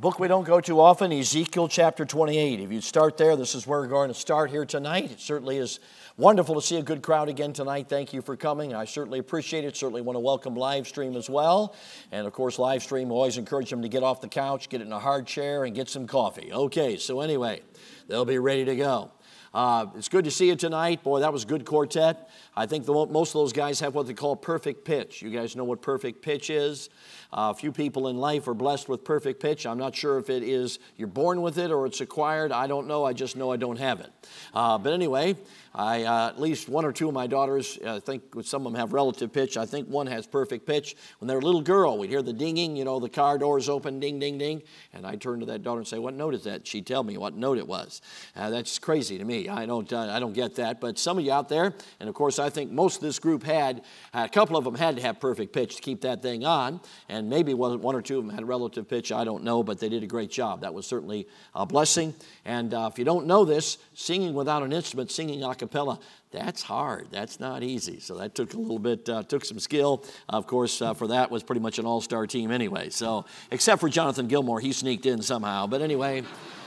[0.00, 2.60] book we don't go to often, Ezekiel chapter 28.
[2.60, 5.10] If you start there, this is where we're going to start here tonight.
[5.10, 5.78] It certainly is
[6.16, 7.90] wonderful to see a good crowd again tonight.
[7.90, 8.74] Thank you for coming.
[8.74, 9.76] I certainly appreciate it.
[9.76, 11.74] Certainly want to welcome live stream as well.
[12.12, 14.90] And of course, live stream, always encourage them to get off the couch, get in
[14.90, 16.50] a hard chair, and get some coffee.
[16.50, 17.60] Okay, so anyway,
[18.08, 19.12] they'll be ready to go.
[19.52, 21.02] Uh, it's good to see you tonight.
[21.02, 22.30] Boy, that was a good quartet.
[22.56, 25.22] I think the, most of those guys have what they call perfect pitch.
[25.22, 26.88] You guys know what perfect pitch is.
[27.32, 29.66] Uh, a few people in life are blessed with perfect pitch.
[29.66, 32.52] I'm not sure if it is you're born with it or it's acquired.
[32.52, 33.04] I don't know.
[33.04, 34.10] I just know I don't have it.
[34.54, 35.36] Uh, but anyway,
[35.72, 38.72] I, uh, at least one or two of my daughters, uh, I think some of
[38.72, 39.56] them have relative pitch.
[39.56, 40.96] I think one has perfect pitch.
[41.18, 44.00] When they're a little girl, we'd hear the dinging, you know, the car doors open,
[44.00, 44.62] ding, ding, ding.
[44.92, 46.66] And I'd turn to that daughter and say, What note is that?
[46.66, 48.02] She'd tell me what note it was.
[48.34, 49.48] Uh, that's crazy to me.
[49.48, 50.80] I don't, uh, I don't get that.
[50.80, 53.44] But some of you out there, and of course, I think most of this group
[53.44, 53.82] had,
[54.12, 56.80] a couple of them had to have perfect pitch to keep that thing on.
[57.08, 59.12] And maybe one, one or two of them had relative pitch.
[59.12, 60.62] I don't know, but they did a great job.
[60.62, 62.14] That was certainly a blessing.
[62.44, 66.00] And uh, if you don't know this, singing without an instrument, singing a cappella,
[66.32, 67.06] that's hard.
[67.12, 68.00] That's not easy.
[68.00, 70.04] So that took a little bit, uh, took some skill.
[70.28, 72.90] Of course, uh, for that was pretty much an all-star team anyway.
[72.90, 75.68] So except for Jonathan Gilmore, he sneaked in somehow.
[75.68, 76.24] But anyway,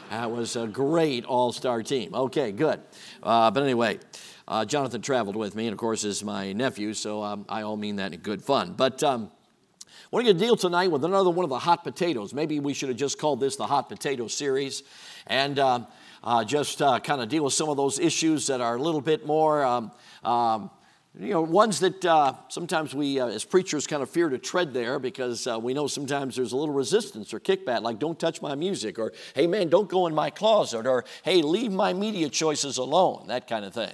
[0.09, 2.15] that was a great all-star team.
[2.15, 2.79] Okay, good.
[3.21, 3.99] Uh, but anyway,
[4.47, 7.77] uh, Jonathan traveled with me, and of course is my nephew, so um, I all
[7.77, 8.73] mean that in good fun.
[8.73, 9.31] But um,
[10.13, 12.33] we're going to deal tonight with another one of the hot potatoes.
[12.33, 14.83] Maybe we should have just called this the hot potato series.
[15.25, 15.87] And um,
[16.23, 19.01] uh, just uh, kind of deal with some of those issues that are a little
[19.01, 19.91] bit more, um,
[20.23, 20.71] um,
[21.19, 24.73] you know, ones that uh, sometimes we uh, as preachers kind of fear to tread
[24.73, 28.41] there because uh, we know sometimes there's a little resistance or kickback, like don't touch
[28.41, 32.29] my music, or hey man, don't go in my closet, or hey, leave my media
[32.29, 33.93] choices alone, that kind of thing.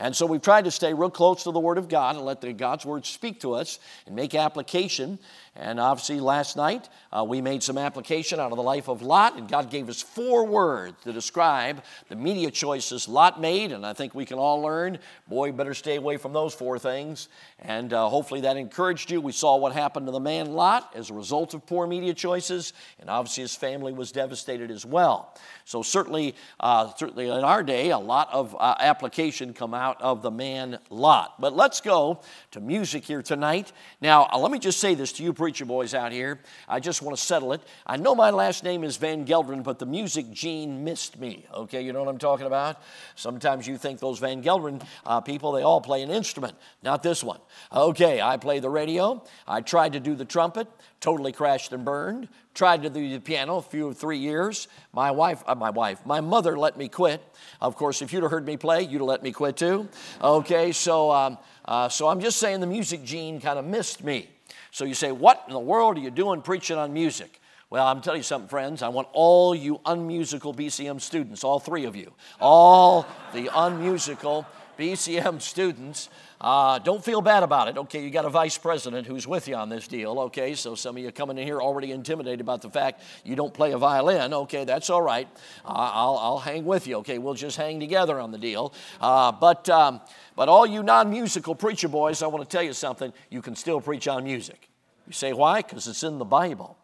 [0.00, 2.40] And so we've tried to stay real close to the Word of God and let
[2.40, 5.18] the, God's Word speak to us and make application
[5.56, 9.36] and obviously, last night uh, we made some application out of the life of Lot,
[9.36, 13.72] and God gave us four words to describe the media choices Lot made.
[13.72, 17.28] And I think we can all learn, boy, better stay away from those four things.
[17.60, 19.20] And uh, hopefully that encouraged you.
[19.20, 22.72] We saw what happened to the man Lot as a result of poor media choices,
[23.00, 25.34] and obviously his family was devastated as well.
[25.64, 30.22] So certainly, uh, certainly in our day, a lot of uh, application come out of
[30.22, 31.40] the man Lot.
[31.40, 32.20] But let's go
[32.52, 33.72] to music here tonight.
[34.00, 36.38] Now, uh, let me just say this to you preacher boys out here.
[36.68, 37.62] I just want to settle it.
[37.86, 41.46] I know my last name is Van Gelderen, but the music gene missed me.
[41.54, 42.82] Okay, you know what I'm talking about?
[43.14, 46.54] Sometimes you think those Van Gelderen uh, people, they all play an instrument.
[46.82, 47.40] Not this one.
[47.72, 49.24] Okay, I play the radio.
[49.46, 50.68] I tried to do the trumpet,
[51.00, 52.28] totally crashed and burned.
[52.52, 54.68] Tried to do the piano a few, three years.
[54.92, 57.22] My wife, uh, my wife, my mother let me quit.
[57.62, 59.88] Of course, if you'd have heard me play, you'd have let me quit too.
[60.20, 64.28] Okay, so, um, uh, so I'm just saying the music gene kind of missed me.
[64.70, 67.40] So you say, What in the world are you doing preaching on music?
[67.70, 68.82] Well, I'm telling you something, friends.
[68.82, 74.46] I want all you unmusical BCM students, all three of you, all the unmusical
[74.78, 76.08] BCM students,
[76.40, 77.76] uh, don't feel bad about it.
[77.76, 80.18] Okay, you got a vice president who's with you on this deal.
[80.20, 83.52] Okay, so some of you coming in here already intimidated about the fact you don't
[83.52, 84.32] play a violin.
[84.32, 85.28] Okay, that's all right.
[85.64, 86.96] Uh, I'll, I'll hang with you.
[86.98, 88.72] Okay, we'll just hang together on the deal.
[89.00, 90.00] Uh, but um,
[90.36, 93.12] but all you non-musical preacher boys, I want to tell you something.
[93.30, 94.68] You can still preach on music.
[95.06, 95.62] You say why?
[95.62, 96.78] Because it's in the Bible.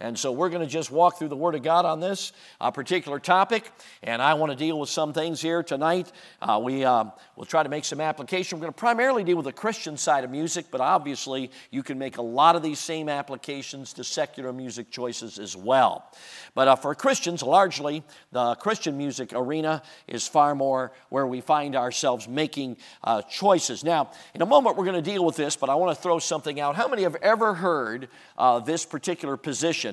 [0.00, 2.70] And so we're going to just walk through the Word of God on this uh,
[2.70, 3.70] particular topic.
[4.02, 6.10] And I want to deal with some things here tonight.
[6.40, 7.04] Uh, we uh,
[7.36, 8.58] will try to make some application.
[8.58, 11.98] We're going to primarily deal with the Christian side of music, but obviously you can
[11.98, 16.10] make a lot of these same applications to secular music choices as well.
[16.54, 18.02] But uh, for Christians, largely
[18.32, 23.84] the Christian music arena is far more where we find ourselves making uh, choices.
[23.84, 26.18] Now, in a moment, we're going to deal with this, but I want to throw
[26.18, 26.74] something out.
[26.74, 28.08] How many have ever heard
[28.38, 29.89] uh, this particular position?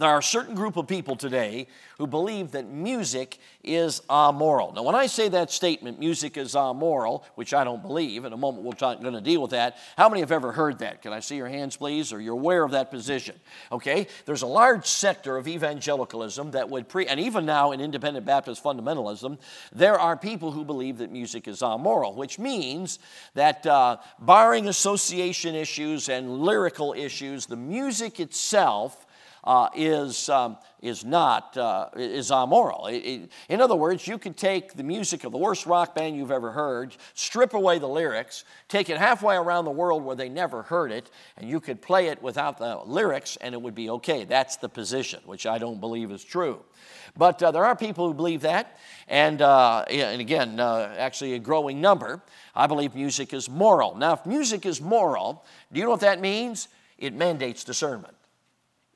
[0.00, 1.66] There are a certain group of people today
[1.98, 4.72] who believe that music is amoral.
[4.72, 8.36] Now, when I say that statement, music is amoral, which I don't believe, in a
[8.38, 11.02] moment we're going to deal with that, how many have ever heard that?
[11.02, 12.14] Can I see your hands, please?
[12.14, 13.38] Or you're aware of that position?
[13.70, 14.06] Okay?
[14.24, 18.64] There's a large sector of evangelicalism that would pre, and even now in independent Baptist
[18.64, 19.38] fundamentalism,
[19.70, 23.00] there are people who believe that music is amoral, which means
[23.34, 29.04] that uh, barring association issues and lyrical issues, the music itself
[29.44, 32.86] uh, is, um, is not, uh, is amoral.
[32.86, 36.16] It, it, in other words, you could take the music of the worst rock band
[36.16, 40.28] you've ever heard, strip away the lyrics, take it halfway around the world where they
[40.28, 43.90] never heard it, and you could play it without the lyrics and it would be
[43.90, 44.24] okay.
[44.24, 46.62] That's the position, which I don't believe is true.
[47.16, 48.78] But uh, there are people who believe that,
[49.08, 52.22] and, uh, and again, uh, actually a growing number.
[52.54, 53.96] I believe music is moral.
[53.96, 56.68] Now, if music is moral, do you know what that means?
[56.98, 58.14] It mandates discernment.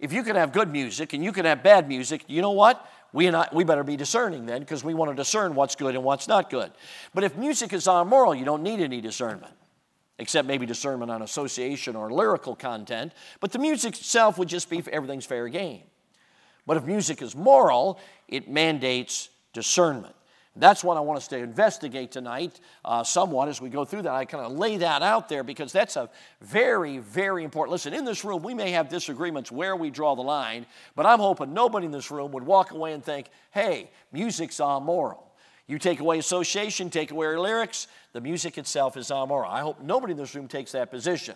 [0.04, 2.86] If you can have good music and you can have bad music, you know what?
[3.14, 6.04] We, not, we better be discerning then because we want to discern what's good and
[6.04, 6.72] what's not good.
[7.14, 9.54] But if music is amoral, you don't need any discernment,
[10.18, 13.14] except maybe discernment on association or lyrical content.
[13.40, 15.84] But the music itself would just be everything's fair game.
[16.66, 17.98] But if music is moral,
[18.28, 20.14] it mandates discernment.
[20.56, 24.12] That's what I want us to investigate tonight uh, somewhat as we go through that.
[24.12, 26.08] I kind of lay that out there because that's a
[26.40, 27.72] very, very important.
[27.72, 30.64] Listen, in this room, we may have disagreements where we draw the line,
[30.94, 35.32] but I'm hoping nobody in this room would walk away and think, hey, music's amoral.
[35.66, 39.50] You take away association, take away lyrics, the music itself is amoral.
[39.50, 41.34] I hope nobody in this room takes that position.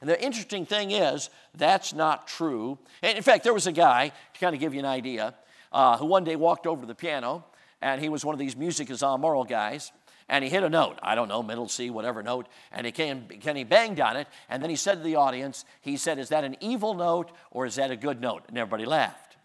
[0.00, 2.78] And the interesting thing is, that's not true.
[3.02, 5.34] And in fact, there was a guy, to kind of give you an idea,
[5.72, 7.44] uh, who one day walked over to the piano
[7.82, 9.92] and he was one of these music is all moral guys.
[10.28, 13.26] And he hit a note, I don't know, middle C, whatever note, and he came,
[13.44, 16.28] and he banged on it, and then he said to the audience, he said, Is
[16.28, 18.44] that an evil note or is that a good note?
[18.48, 19.36] And everybody laughed.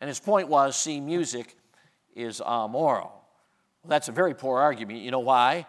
[0.00, 1.56] And his point was, see, music
[2.14, 3.12] is amoral.
[3.82, 5.00] Well, that's a very poor argument.
[5.00, 5.66] You know why?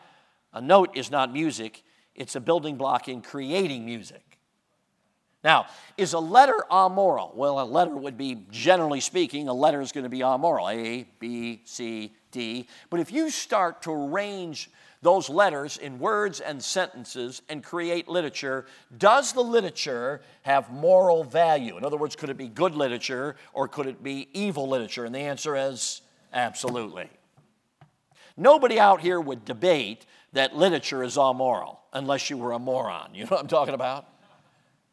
[0.54, 1.84] A note is not music,
[2.16, 4.29] it's a building block in creating music.
[5.44, 7.32] Now, is a letter amoral?
[7.34, 11.08] Well, a letter would be, generally speaking, a letter is going to be amoral A,
[11.20, 12.68] B, C, D.
[12.90, 14.70] But if you start to arrange
[15.02, 18.66] those letters in words and sentences and create literature,
[18.98, 21.78] does the literature have moral value?
[21.78, 25.06] In other words, could it be good literature or could it be evil literature?
[25.06, 26.02] And the answer is
[26.34, 27.10] absolutely.
[28.36, 33.16] Nobody out here would debate that literature is amoral unless you were a moron.
[33.16, 34.06] You know what I'm talking about?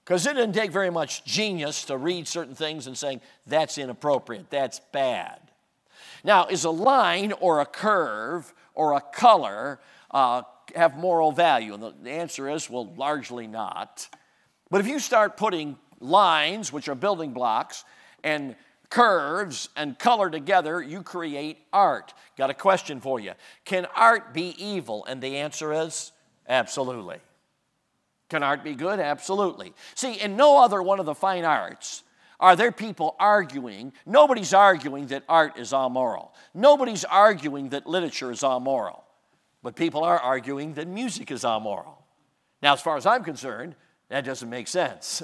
[0.06, 4.48] Because it didn't take very much genius to read certain things and saying, that's inappropriate,
[4.50, 5.40] that's bad.
[6.22, 9.80] Now, is a line or a curve or a color
[10.12, 10.42] uh,
[10.76, 11.74] have moral value?
[11.74, 14.08] And the answer is, well, largely not.
[14.70, 17.84] But if you start putting lines, which are building blocks,
[18.22, 18.54] and
[18.90, 22.14] curves and color together, you create art.
[22.38, 23.32] Got a question for you.
[23.64, 25.04] Can art be evil?
[25.06, 26.12] And the answer is
[26.48, 27.18] absolutely.
[28.28, 28.99] Can art be good?
[28.99, 29.73] Absolutely.
[29.94, 32.02] See, in no other one of the fine arts
[32.38, 33.93] are there people arguing.
[34.05, 36.34] Nobody's arguing that art is amoral.
[36.52, 39.05] Nobody's arguing that literature is amoral.
[39.62, 42.05] But people are arguing that music is amoral.
[42.62, 43.75] Now, as far as I'm concerned,
[44.08, 45.23] that doesn't make sense.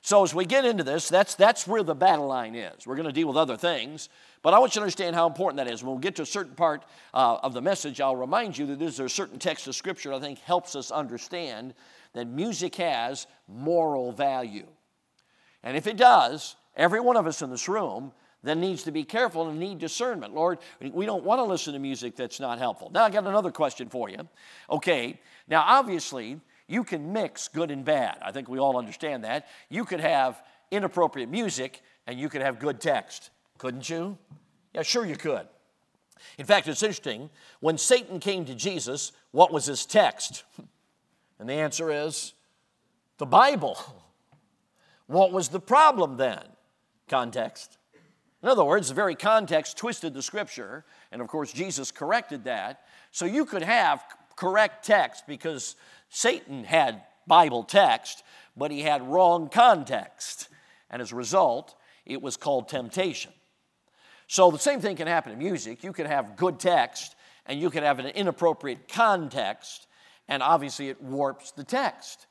[0.00, 2.86] So, as we get into this, that's, that's where the battle line is.
[2.86, 4.08] We're going to deal with other things,
[4.42, 5.82] but I want you to understand how important that is.
[5.82, 6.84] When we get to a certain part
[7.14, 10.20] uh, of the message, I'll remind you that there's a certain text of Scripture I
[10.20, 11.74] think helps us understand
[12.12, 14.66] that music has moral value.
[15.62, 18.12] And if it does, every one of us in this room
[18.42, 20.32] then needs to be careful and need discernment.
[20.32, 22.90] Lord, we don't want to listen to music that's not helpful.
[22.92, 24.28] Now, I got another question for you.
[24.70, 28.18] Okay, now obviously, you can mix good and bad.
[28.22, 29.48] I think we all understand that.
[29.68, 30.40] You could have
[30.70, 34.18] inappropriate music and you could have good text, couldn't you?
[34.74, 35.46] Yeah, sure you could.
[36.38, 37.30] In fact, it's interesting.
[37.60, 40.44] When Satan came to Jesus, what was his text?
[41.38, 42.32] And the answer is
[43.18, 43.78] the Bible.
[45.06, 46.42] What was the problem then?
[47.08, 47.78] Context.
[48.42, 52.80] In other words, the very context twisted the scripture, and of course, Jesus corrected that.
[53.12, 54.02] So you could have
[54.36, 55.76] correct text because
[56.10, 58.22] Satan had Bible text,
[58.56, 60.48] but he had wrong context.
[60.90, 61.74] And as a result,
[62.04, 63.32] it was called temptation.
[64.26, 65.84] So the same thing can happen in music.
[65.84, 67.14] You can have good text
[67.46, 69.86] and you can have an inappropriate context,
[70.28, 72.26] and obviously it warps the text.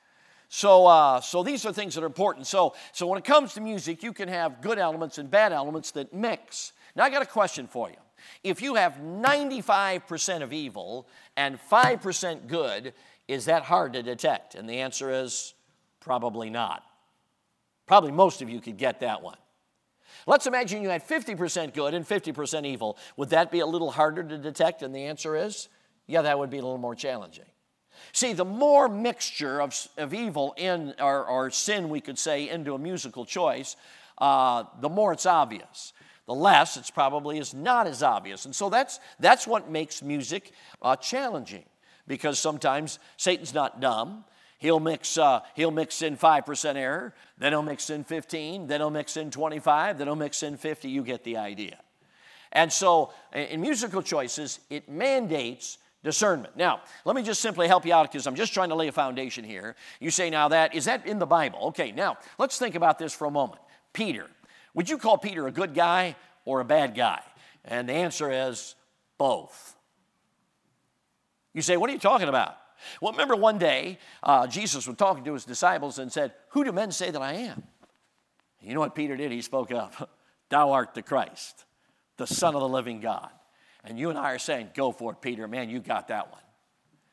[0.50, 2.48] So, uh, so these are things that are important.
[2.48, 5.92] So, so when it comes to music, you can have good elements and bad elements
[5.92, 6.74] that mix.
[6.96, 7.96] Now, I got a question for you.
[8.44, 12.94] If you have 95% of evil and 5% good,
[13.28, 14.56] is that hard to detect?
[14.56, 15.54] And the answer is
[16.00, 16.84] probably not.
[17.86, 19.38] Probably most of you could get that one.
[20.28, 22.98] Let's imagine you had 50% good and 50% evil.
[23.18, 24.82] Would that be a little harder to detect?
[24.82, 25.70] And the answer is
[26.08, 27.46] yeah, that would be a little more challenging.
[28.12, 32.74] See, the more mixture of, of evil in, or, or sin, we could say, into
[32.74, 33.76] a musical choice,
[34.20, 35.94] uh, the more it's obvious.
[36.28, 38.46] The less it's probably is not as obvious.
[38.46, 40.52] And so that's, that's what makes music
[40.82, 41.64] uh, challenging
[42.08, 44.26] because sometimes Satan's not dumb.
[44.66, 48.90] He'll mix, uh, he'll mix in 5% error, then he'll mix in 15, then he'll
[48.90, 50.90] mix in 25, then he'll mix in 50.
[50.90, 51.78] You get the idea.
[52.52, 56.58] And so in musical choices, it mandates discernment.
[56.58, 58.92] Now, let me just simply help you out because I'm just trying to lay a
[58.92, 59.76] foundation here.
[60.00, 61.60] You say, now that, is that in the Bible?
[61.68, 63.62] Okay, now let's think about this for a moment.
[63.94, 64.26] Peter.
[64.74, 67.22] Would you call Peter a good guy or a bad guy?
[67.64, 68.74] And the answer is
[69.20, 69.76] both.
[71.54, 72.58] You say, What are you talking about?
[73.02, 76.72] Well, remember one day uh, Jesus was talking to his disciples and said, Who do
[76.72, 77.64] men say that I am?
[78.62, 79.32] You know what Peter did?
[79.32, 80.10] He spoke up.
[80.50, 81.66] Thou art the Christ,
[82.18, 83.30] the Son of the living God.
[83.84, 85.48] And you and I are saying, Go for it, Peter.
[85.48, 86.42] Man, you got that one.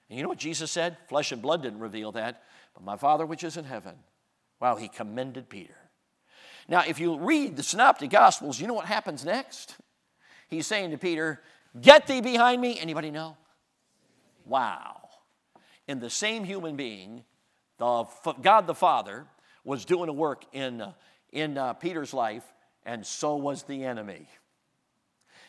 [0.09, 0.97] And you know what Jesus said?
[1.09, 2.42] Flesh and blood didn't reveal that,
[2.75, 3.95] but my Father which is in heaven.
[4.61, 5.75] Wow, he commended Peter.
[6.69, 9.76] Now, if you read the Synoptic Gospels, you know what happens next?
[10.49, 11.42] He's saying to Peter,
[11.81, 12.78] Get thee behind me.
[12.78, 13.37] Anybody know?
[14.45, 15.01] Wow.
[15.92, 17.22] In the same human being,
[17.76, 18.06] the,
[18.40, 19.26] God the Father
[19.62, 20.92] was doing a work in, uh,
[21.30, 22.44] in uh, Peter's life,
[22.87, 24.26] and so was the enemy.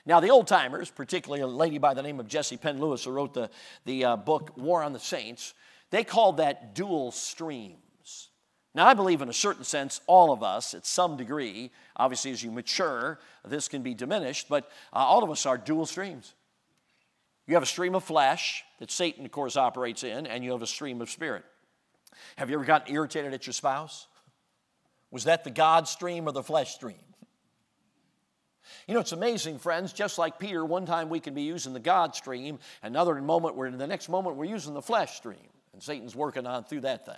[0.05, 3.11] Now, the old timers, particularly a lady by the name of Jessie Penn Lewis, who
[3.11, 3.49] wrote the,
[3.85, 5.53] the uh, book War on the Saints,
[5.91, 8.27] they called that dual streams.
[8.75, 12.43] Now, I believe in a certain sense, all of us, at some degree, obviously as
[12.43, 16.33] you mature, this can be diminished, but uh, all of us are dual streams.
[17.47, 20.61] You have a stream of flesh that Satan, of course, operates in, and you have
[20.61, 21.43] a stream of spirit.
[22.37, 24.07] Have you ever gotten irritated at your spouse?
[25.11, 26.95] Was that the God stream or the flesh stream?
[28.87, 29.93] You know, it's amazing, friends.
[29.93, 33.67] Just like Peter, one time we can be using the God stream, another moment, we're
[33.67, 35.49] in the next moment, we're using the flesh stream.
[35.73, 37.15] And Satan's working on through that thing.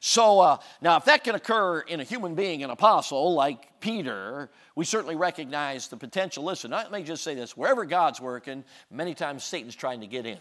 [0.00, 4.50] So, uh, now if that can occur in a human being, an apostle like Peter,
[4.74, 6.44] we certainly recognize the potential.
[6.44, 10.26] Listen, let me just say this wherever God's working, many times Satan's trying to get
[10.26, 10.38] in.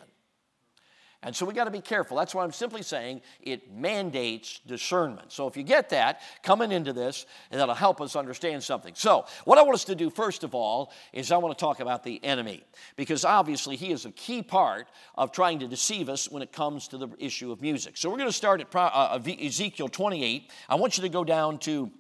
[1.23, 2.17] And so we got to be careful.
[2.17, 5.31] That's why I'm simply saying it mandates discernment.
[5.31, 8.93] So if you get that coming into this, and that'll help us understand something.
[8.95, 11.79] So, what I want us to do first of all is I want to talk
[11.79, 12.63] about the enemy
[12.95, 16.87] because obviously he is a key part of trying to deceive us when it comes
[16.89, 17.97] to the issue of music.
[17.97, 20.51] So we're going to start at uh, Ezekiel 28.
[20.69, 21.91] I want you to go down to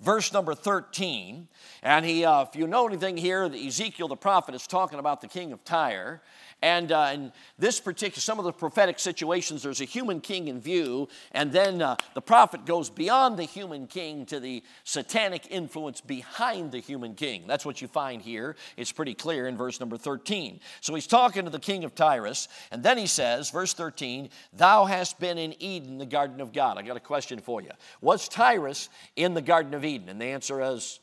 [0.00, 1.48] verse number 13.
[1.82, 5.28] And he, uh, if you know anything here, Ezekiel the prophet is talking about the
[5.28, 6.22] king of Tyre.
[6.60, 10.60] And uh, in this particular, some of the prophetic situations, there's a human king in
[10.60, 16.00] view, and then uh, the prophet goes beyond the human king to the satanic influence
[16.00, 17.44] behind the human king.
[17.46, 18.56] That's what you find here.
[18.76, 20.58] It's pretty clear in verse number 13.
[20.80, 24.84] So he's talking to the king of Tyrus, and then he says, verse 13, Thou
[24.86, 26.76] hast been in Eden, the garden of God.
[26.76, 27.70] I got a question for you.
[28.00, 30.08] Was Tyrus in the garden of Eden?
[30.08, 30.98] And the answer is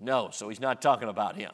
[0.00, 0.30] no.
[0.32, 1.50] So he's not talking about him.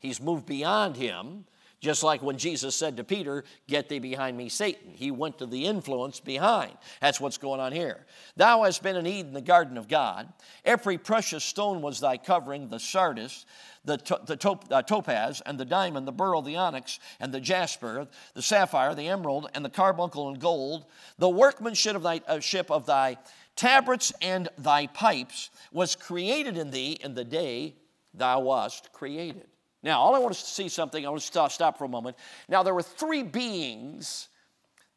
[0.00, 1.44] He's moved beyond him
[1.80, 4.92] just like when Jesus said to Peter, Get thee behind me, Satan.
[4.94, 6.72] He went to the influence behind.
[7.00, 8.04] That's what's going on here.
[8.36, 10.30] Thou hast been in Eden, the garden of God.
[10.64, 13.46] Every precious stone was thy covering, the sardius,
[13.84, 17.40] the, to, the top, uh, topaz, and the diamond, the beryl, the onyx, and the
[17.40, 20.84] jasper, the sapphire, the emerald, and the carbuncle and gold.
[21.18, 23.16] The workmanship of thy, uh, ship of thy
[23.56, 27.74] tabrets and thy pipes was created in thee in the day
[28.12, 29.49] thou wast created.
[29.82, 32.16] Now, all I want us to see something, I want to stop for a moment.
[32.48, 34.28] Now, there were three beings.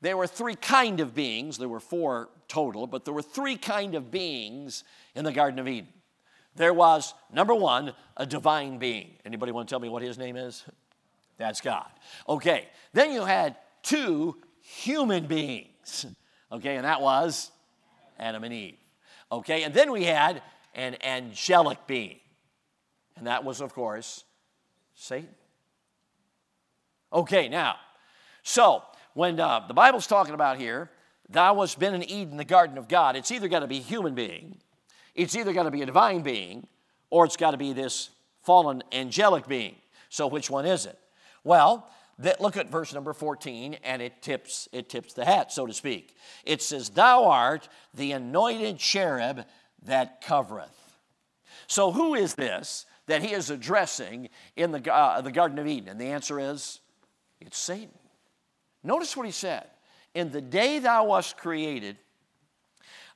[0.01, 1.57] There were three kind of beings.
[1.57, 4.83] There were four total, but there were three kind of beings
[5.15, 5.87] in the Garden of Eden.
[6.55, 9.11] There was, number one, a divine being.
[9.25, 10.63] Anybody want to tell me what his name is?
[11.37, 11.89] That's God.
[12.27, 12.67] Okay.
[12.91, 16.05] Then you had two human beings.
[16.51, 17.51] Okay, and that was
[18.19, 18.77] Adam and Eve.
[19.31, 20.43] Okay, and then we had
[20.75, 22.19] an angelic being.
[23.15, 24.23] And that was, of course,
[25.03, 25.35] Satan.
[27.11, 27.75] Okay, now,
[28.41, 28.83] so
[29.13, 30.89] when uh, the Bible's talking about here,
[31.29, 33.81] thou hast been in Eden, the garden of God, it's either got to be a
[33.81, 34.59] human being,
[35.13, 36.65] it's either got to be a divine being,
[37.09, 38.11] or it's got to be this
[38.43, 39.75] fallen angelic being.
[40.07, 40.97] So which one is it?
[41.43, 41.85] Well,
[42.19, 45.73] that, look at verse number 14 and it tips it tips the hat so to
[45.73, 49.43] speak it says thou art the anointed cherub
[49.81, 50.99] that covereth
[51.65, 55.89] so who is this that he is addressing in the, uh, the Garden of Eden?
[55.89, 56.79] And the answer is
[57.39, 57.89] it's Satan.
[58.83, 59.67] Notice what he said.
[60.13, 61.97] In the day thou wast created,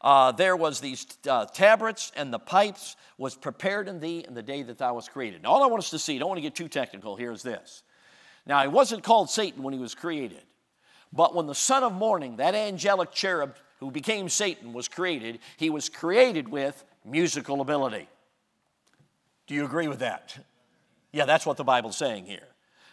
[0.02, 4.44] uh, there was these uh, tabrets and the pipes was prepared in thee in the
[4.44, 5.44] day that thou wast created.
[5.44, 7.42] Now, all I want us to see, don't want to get too technical here, is
[7.42, 7.84] this.
[8.46, 10.44] Now, he wasn't called Satan when he was created,
[11.12, 15.70] but when the son of morning, that angelic cherub who became Satan, was created, he
[15.70, 18.08] was created with musical ability.
[19.48, 20.38] Do you agree with that?
[21.12, 22.48] Yeah, that's what the Bible's saying here.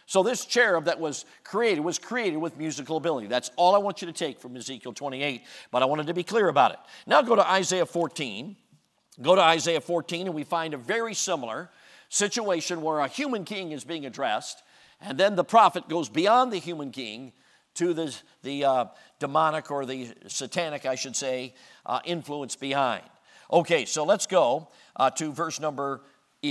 [0.07, 3.27] So this cherub that was created was created with musical ability.
[3.27, 6.23] That's all I want you to take from Ezekiel 28, but I wanted to be
[6.23, 6.79] clear about it.
[7.07, 8.55] Now go to Isaiah 14.
[9.21, 11.69] Go to Isaiah 14 and we find a very similar
[12.09, 14.61] situation where a human king is being addressed,
[15.01, 17.33] and then the prophet goes beyond the human king
[17.75, 18.85] to the, the uh,
[19.19, 23.03] demonic or the satanic, I should say, uh, influence behind.
[23.51, 26.01] Okay, so let's go uh, to verse number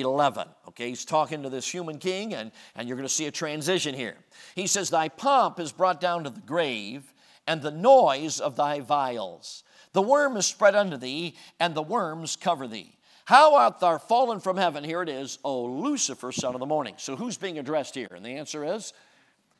[0.00, 0.48] 11.
[0.68, 3.94] Okay, he's talking to this human king, and, and you're going to see a transition
[3.94, 4.16] here.
[4.54, 7.12] He says, Thy pomp is brought down to the grave,
[7.46, 9.62] and the noise of thy viols.
[9.92, 12.96] The worm is spread unto thee, and the worms cover thee.
[13.26, 14.84] How art thou fallen from heaven?
[14.84, 16.94] Here it is, O Lucifer, son of the morning.
[16.98, 18.08] So who's being addressed here?
[18.14, 18.92] And the answer is,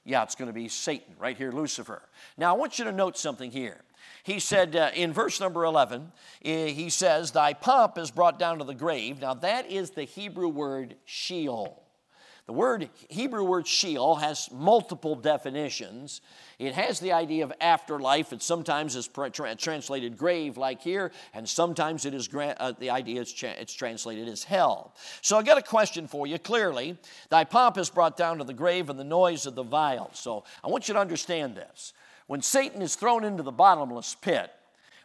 [0.05, 2.03] yeah, it's going to be Satan, right here, Lucifer.
[2.37, 3.81] Now, I want you to note something here.
[4.23, 6.11] He said uh, in verse number 11,
[6.45, 9.21] eh, he says, Thy pomp is brought down to the grave.
[9.21, 11.85] Now, that is the Hebrew word Sheol.
[12.47, 16.21] The word Hebrew word Sheol has multiple definitions.
[16.59, 18.35] It has the idea of afterlife.
[18.35, 22.91] It sometimes is tra- translated grave, like here, and sometimes it is gra- uh, the
[22.91, 24.95] idea is cha- it's translated as hell.
[25.23, 26.39] So I got a question for you.
[26.39, 26.99] Clearly,
[27.31, 30.11] thy pomp is brought down to the grave, and the noise of the viol.
[30.13, 31.95] So I want you to understand this.
[32.27, 34.51] When Satan is thrown into the bottomless pit,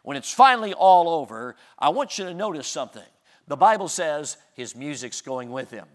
[0.02, 3.02] when it's finally all over, I want you to notice something.
[3.46, 5.86] The Bible says his music's going with him.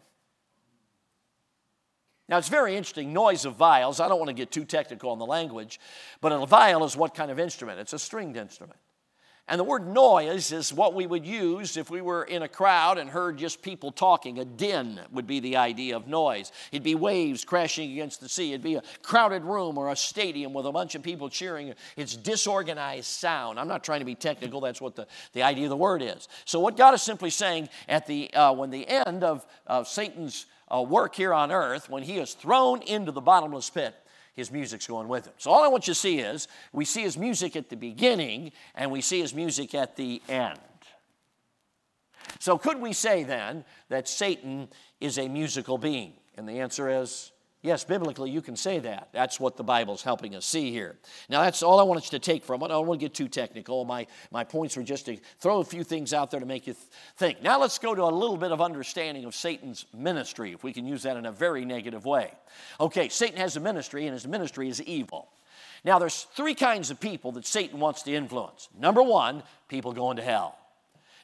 [2.27, 3.99] Now, it's very interesting noise of viols.
[3.99, 5.79] I don't want to get too technical on the language,
[6.21, 7.79] but a viol is what kind of instrument?
[7.79, 8.79] It's a stringed instrument.
[9.47, 12.97] And the word noise is what we would use if we were in a crowd
[12.97, 14.39] and heard just people talking.
[14.39, 16.51] A din would be the idea of noise.
[16.71, 18.53] It'd be waves crashing against the sea.
[18.53, 21.75] It'd be a crowded room or a stadium with a bunch of people cheering.
[21.95, 23.59] It's disorganized sound.
[23.59, 26.27] I'm not trying to be technical, that's what the, the idea of the word is.
[26.45, 30.47] So, what God is simply saying at the, uh, when the end of uh, Satan's
[30.73, 33.93] uh, work here on earth, when he is thrown into the bottomless pit,
[34.35, 35.33] his music's going with him.
[35.37, 38.51] So all I want you to see is we see his music at the beginning
[38.75, 40.59] and we see his music at the end.
[42.39, 44.67] So could we say then that Satan
[44.99, 46.13] is a musical being?
[46.35, 47.31] And the answer is
[47.65, 49.09] Yes, biblically, you can say that.
[49.11, 50.97] That's what the Bible's helping us see here.
[51.29, 52.65] Now, that's all I wanted you to take from it.
[52.65, 53.83] I don't want to get too technical.
[53.85, 56.73] My, my points were just to throw a few things out there to make you
[56.73, 56.85] th-
[57.17, 57.41] think.
[57.41, 60.85] Now, let's go to a little bit of understanding of Satan's ministry, if we can
[60.85, 62.33] use that in a very negative way.
[62.79, 65.29] Okay, Satan has a ministry, and his ministry is evil.
[65.83, 68.69] Now, there's three kinds of people that Satan wants to influence.
[68.79, 70.55] Number one, people going to hell.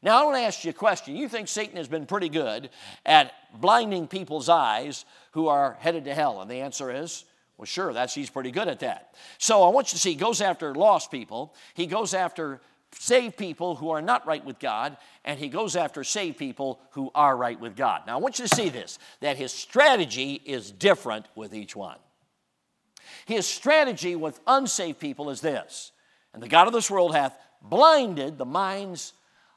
[0.04, 1.16] Now, I want to ask you a question.
[1.16, 2.70] You think Satan has been pretty good
[3.06, 6.42] at blinding people's eyes who are headed to hell?
[6.42, 7.24] And the answer is,
[7.58, 9.14] well, sure, that's he's pretty good at that.
[9.38, 12.62] So I want you to see, he goes after lost people, he goes after
[12.94, 17.12] saved people who are not right with God, and he goes after saved people who
[17.14, 18.02] are right with God.
[18.08, 21.98] Now I want you to see this that his strategy is different with each one.
[23.26, 25.92] His strategy with unsaved people is this,
[26.34, 29.14] and the God of this world hath blinded the minds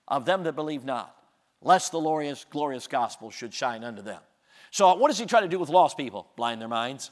[0.09, 1.15] of them that believe not,
[1.63, 4.21] lest the glorious, glorious gospel should shine unto them.
[4.71, 6.27] So, what does he try to do with lost people?
[6.37, 7.11] Blind their minds.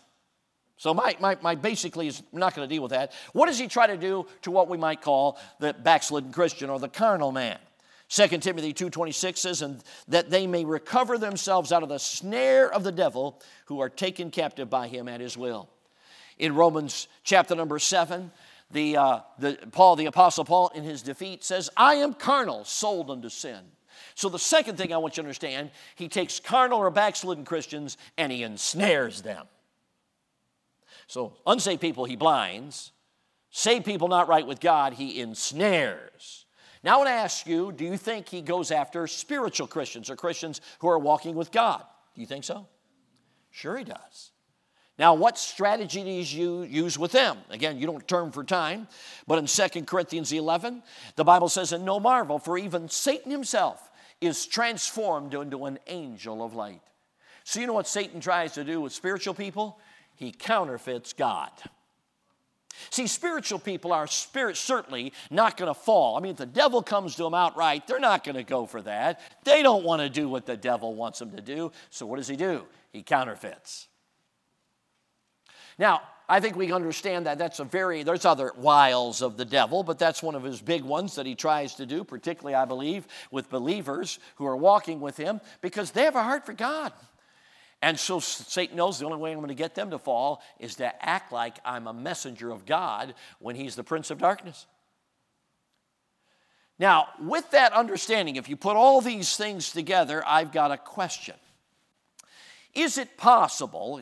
[0.77, 3.13] So, my, my, my basically is not going to deal with that.
[3.33, 6.81] What does he try to do to what we might call the backslidden Christian or
[6.81, 7.59] the carnal man?
[8.09, 12.85] 2 Timothy 2.26 says, and that they may recover themselves out of the snare of
[12.85, 15.71] the devil who are taken captive by him at his will.
[16.39, 18.31] In Romans chapter number 7,
[18.73, 23.11] the, uh, the, Paul, the Apostle Paul, in his defeat, says, I am carnal, sold
[23.11, 23.61] unto sin.
[24.15, 27.97] So, the second thing I want you to understand, he takes carnal or backslidden Christians
[28.19, 29.47] and he ensnares them.
[31.07, 32.93] So, unsaved people he blinds,
[33.51, 36.47] saved people not right with God he ensnares.
[36.83, 40.17] Now, I want to ask you do you think he goes after spiritual Christians or
[40.17, 41.85] Christians who are walking with God?
[42.15, 42.67] Do you think so?
[43.51, 44.32] Sure, he does.
[44.99, 47.39] Now, what strategy strategies you use with them?
[47.51, 48.89] Again, you don't turn for time,
[49.27, 50.83] but in 2 Corinthians 11,
[51.17, 56.45] the Bible says, And no marvel, for even Satan himself is transformed into an angel
[56.45, 56.83] of light.
[57.45, 59.79] So, you know what Satan tries to do with spiritual people?
[60.15, 61.51] He counterfeits God.
[62.91, 66.17] See, spiritual people are spirit certainly not going to fall.
[66.17, 68.83] I mean, if the devil comes to them outright, they're not going to go for
[68.83, 69.21] that.
[69.45, 71.73] They don't want to do what the devil wants them to do.
[71.91, 72.65] So, what does he do?
[72.93, 73.89] He counterfeits.
[75.83, 79.83] Now, I think we understand that that's a very, there's other wiles of the devil,
[79.83, 83.05] but that's one of his big ones that he tries to do, particularly, I believe,
[83.33, 86.93] with believers who are walking with him because they have a heart for God.
[87.83, 90.77] And so Satan knows the only way I'm going to get them to fall is
[90.77, 94.67] to act like I'm a messenger of God when he's the prince of darkness.
[96.79, 101.35] Now, with that understanding, if you put all these things together, I've got a question.
[102.73, 104.01] Is it possible,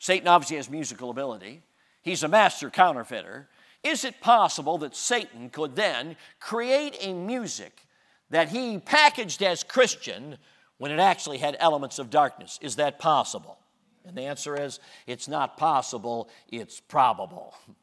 [0.00, 1.62] Satan obviously has musical ability,
[2.02, 3.48] he's a master counterfeiter.
[3.84, 7.86] Is it possible that Satan could then create a music
[8.30, 10.38] that he packaged as Christian
[10.78, 12.58] when it actually had elements of darkness?
[12.62, 13.58] Is that possible?
[14.06, 17.54] And the answer is it's not possible, it's probable.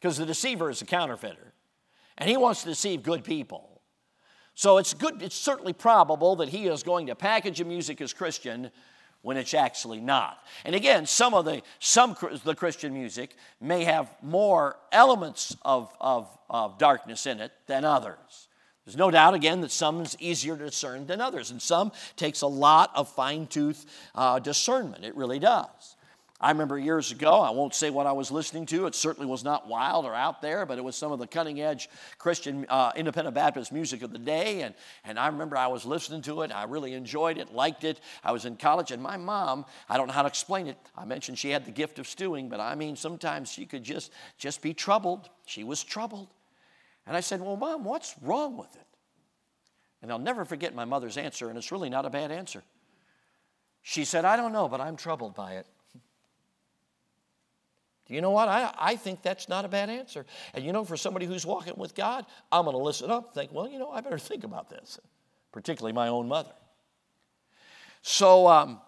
[0.00, 1.52] Because the deceiver is a counterfeiter,
[2.18, 3.80] and he wants to deceive good people.
[4.54, 8.12] So it's good, it's certainly probable that he is going to package a music as
[8.12, 8.72] Christian
[9.22, 10.38] when it's actually not.
[10.64, 16.28] And again, some of the some the Christian music may have more elements of, of,
[16.50, 18.48] of darkness in it than others.
[18.84, 22.42] There's no doubt, again, that some is easier to discern than others, and some takes
[22.42, 25.04] a lot of fine tooth uh, discernment.
[25.04, 25.96] It really does.
[26.42, 28.86] I remember years ago, I won't say what I was listening to.
[28.86, 31.60] It certainly was not wild or out there, but it was some of the cutting
[31.60, 34.62] edge Christian uh, independent Baptist music of the day.
[34.62, 34.74] And,
[35.04, 36.50] and I remember I was listening to it.
[36.50, 38.00] I really enjoyed it, liked it.
[38.24, 40.76] I was in college, and my mom, I don't know how to explain it.
[40.98, 44.10] I mentioned she had the gift of stewing, but I mean, sometimes she could just,
[44.36, 45.30] just be troubled.
[45.46, 46.28] She was troubled.
[47.06, 48.86] And I said, Well, mom, what's wrong with it?
[50.02, 52.64] And I'll never forget my mother's answer, and it's really not a bad answer.
[53.82, 55.66] She said, I don't know, but I'm troubled by it.
[58.12, 58.48] You know what?
[58.48, 60.26] I, I think that's not a bad answer.
[60.54, 63.34] And you know, for somebody who's walking with God, I'm going to listen up and
[63.34, 64.98] think, well, you know, I better think about this,
[65.52, 66.52] particularly my own mother.
[68.02, 68.80] So um,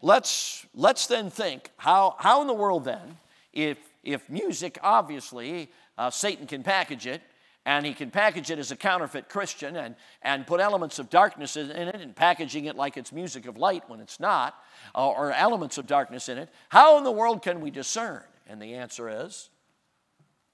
[0.00, 3.18] let's, let's then think how, how in the world then,
[3.52, 7.20] if, if music, obviously, uh, Satan can package it,
[7.66, 11.56] and he can package it as a counterfeit Christian and, and put elements of darkness
[11.56, 14.54] in it and packaging it like it's music of light when it's not,
[14.94, 16.50] uh, or elements of darkness in it.
[16.68, 18.22] How in the world can we discern?
[18.46, 19.48] And the answer is,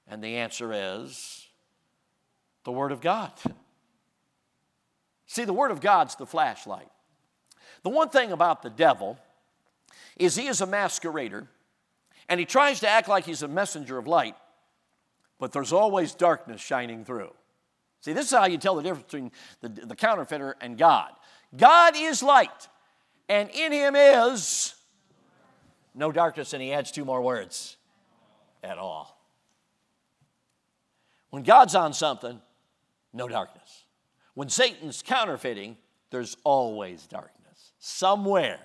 [0.07, 1.47] and the answer is
[2.65, 3.33] the Word of God.
[5.27, 6.89] See, the Word of God's the flashlight.
[7.83, 9.19] The one thing about the devil
[10.17, 11.49] is he is a masquerader,
[12.29, 14.37] and he tries to act like he's a messenger of light
[15.41, 17.33] but there's always darkness shining through.
[18.03, 21.11] See, this is how you tell the difference between the, the counterfeiter and God.
[21.57, 22.69] God is light,
[23.29, 24.75] and in him is
[25.95, 27.77] no darkness, and he adds two more words
[28.63, 29.19] at all.
[31.31, 32.41] When God's on something,
[33.13, 33.85] no darkness.
[34.35, 35.77] When Satan's counterfeiting,
[36.11, 37.73] there's always darkness.
[37.79, 38.61] Somewhere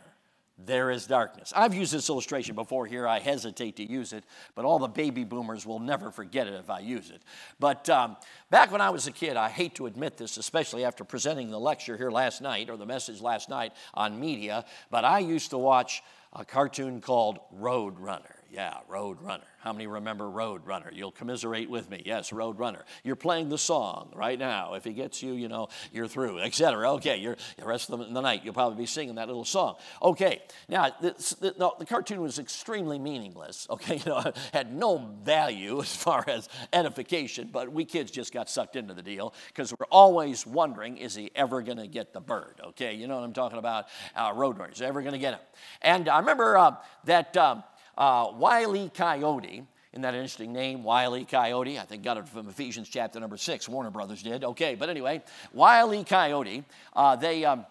[0.58, 1.52] there is darkness.
[1.56, 3.08] I've used this illustration before here.
[3.08, 4.24] I hesitate to use it,
[4.56, 7.22] but all the baby boomers will never forget it if I use it.
[7.60, 8.16] But um,
[8.50, 11.60] back when I was a kid, I hate to admit this, especially after presenting the
[11.60, 15.58] lecture here last night or the message last night on media, but I used to
[15.58, 18.35] watch a cartoon called Road Runner.
[18.56, 19.44] Yeah, Road Runner.
[19.60, 20.90] How many remember Road Runner?
[20.94, 22.02] You'll commiserate with me.
[22.06, 22.86] Yes, Road Runner.
[23.04, 24.76] You're playing the song right now.
[24.76, 26.94] If he gets you, you know, you're through, etc.
[26.94, 29.76] Okay, you're, the rest of the night, you'll probably be singing that little song.
[30.02, 35.82] Okay, now, the, the, the cartoon was extremely meaningless, okay, you know, had no value
[35.82, 39.88] as far as edification, but we kids just got sucked into the deal because we're
[39.92, 42.94] always wondering, is he ever going to get the bird, okay?
[42.94, 43.88] You know what I'm talking about?
[44.16, 45.42] Uh, Road Runner, is ever going to get him?
[45.82, 47.36] And I remember uh, that.
[47.36, 47.62] Uh,
[47.98, 50.84] uh, Wiley Coyote, isn't that an interesting name?
[50.84, 51.80] Wiley Coyote.
[51.80, 53.70] I think got it from Ephesians chapter number six.
[53.70, 54.44] Warner Brothers did.
[54.44, 56.66] Okay, but anyway, Wiley Coyote.
[56.94, 57.46] Uh, they.
[57.46, 57.66] Um,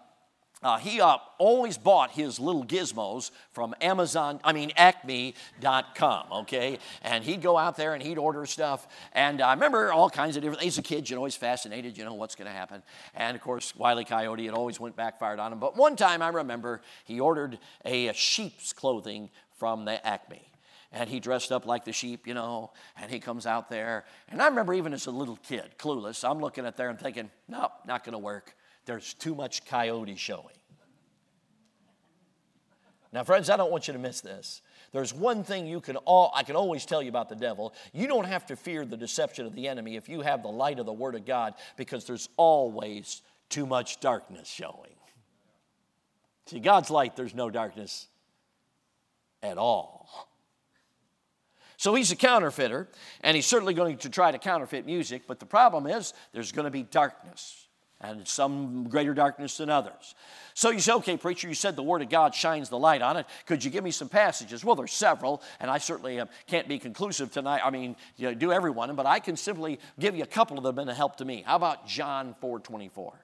[0.65, 6.79] uh, he uh, always bought his little gizmos from Amazon, I mean, acme.com, okay?
[7.03, 8.89] And he'd go out there and he'd order stuff.
[9.13, 10.75] And I remember all kinds of different things.
[10.75, 12.83] As a kid, you're always fascinated, you know, what's going to happen.
[13.15, 15.59] And of course, Wiley Coyote, it always went backfired on him.
[15.59, 20.51] But one time I remember he ordered a, a sheep's clothing from the Acme.
[20.93, 24.05] And he dressed up like the sheep, you know, and he comes out there.
[24.29, 27.31] And I remember even as a little kid, clueless, I'm looking at there and thinking,
[27.49, 28.55] nope, not going to work.
[28.87, 30.55] There's too much coyote showing.
[33.13, 34.61] Now, friends, I don't want you to miss this.
[34.93, 37.75] There's one thing you can all I can always tell you about the devil.
[37.93, 40.79] You don't have to fear the deception of the enemy if you have the light
[40.79, 44.95] of the word of God because there's always too much darkness showing.
[46.47, 48.09] See, God's light, there's no darkness
[49.45, 50.29] at all.
[51.77, 52.89] So he's a counterfeiter,
[53.21, 56.65] and he's certainly going to try to counterfeit music, but the problem is there's going
[56.65, 57.67] to be darkness,
[58.01, 60.15] and some greater darkness than others.
[60.55, 63.17] So you say, okay, preacher, you said the Word of God shines the light on
[63.17, 63.27] it.
[63.45, 64.65] Could you give me some passages?
[64.65, 67.61] Well, there's several, and I certainly uh, can't be conclusive tonight.
[67.65, 70.65] I mean, you know, do everyone, but I can simply give you a couple of
[70.65, 71.43] them and a help to me.
[71.45, 73.24] How about John 4 24?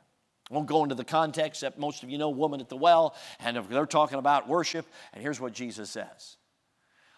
[0.51, 3.57] Won't go into the context that most of you know, woman at the well, and
[3.57, 6.37] if they're talking about worship, and here's what Jesus says.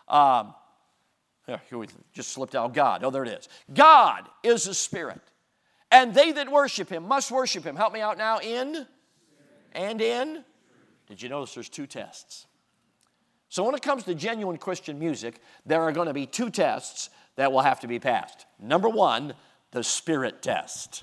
[0.07, 0.55] Um,
[1.47, 2.75] here we just slipped out.
[2.75, 3.03] God.
[3.03, 3.49] Oh, there it is.
[3.73, 5.21] God is a spirit,
[5.91, 7.75] and they that worship him must worship him.
[7.75, 8.39] Help me out now.
[8.39, 8.87] In
[9.73, 10.45] and in.
[11.09, 12.47] Did you notice there's two tests?
[13.49, 17.11] So when it comes to genuine Christian music, there are going to be two tests
[17.37, 18.47] that will have to be passed.
[18.59, 19.35] Number one,
[19.73, 21.03] the spirit test.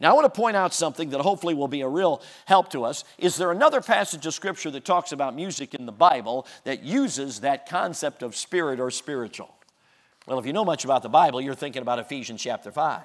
[0.00, 2.84] Now, I want to point out something that hopefully will be a real help to
[2.84, 3.04] us.
[3.18, 7.40] Is there another passage of Scripture that talks about music in the Bible that uses
[7.40, 9.54] that concept of spirit or spiritual?
[10.26, 13.02] Well, if you know much about the Bible, you're thinking about Ephesians chapter 5.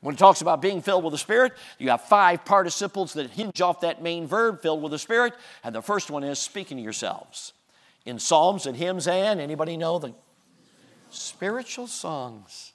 [0.00, 3.60] When it talks about being filled with the Spirit, you have five participles that hinge
[3.60, 5.34] off that main verb, filled with the Spirit.
[5.64, 7.52] And the first one is speaking to yourselves.
[8.06, 10.14] In psalms and hymns and, anybody know the
[11.10, 12.72] spiritual songs?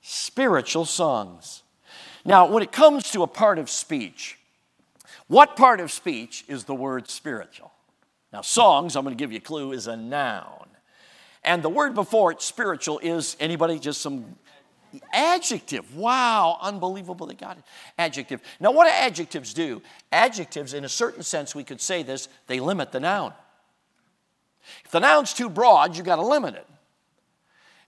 [0.00, 1.62] Spiritual songs.
[2.24, 4.38] Now, when it comes to a part of speech,
[5.26, 7.72] what part of speech is the word spiritual?
[8.32, 10.68] Now, songs, I'm going to give you a clue, is a noun.
[11.42, 14.36] And the word before it, spiritual, is anybody just some
[15.12, 15.96] adjective.
[15.96, 17.64] Wow, unbelievable they got it.
[17.98, 18.40] Adjective.
[18.58, 19.82] Now, what do adjectives do?
[20.12, 23.32] Adjectives, in a certain sense, we could say this, they limit the noun.
[24.84, 26.66] If the noun's too broad, you got to limit it.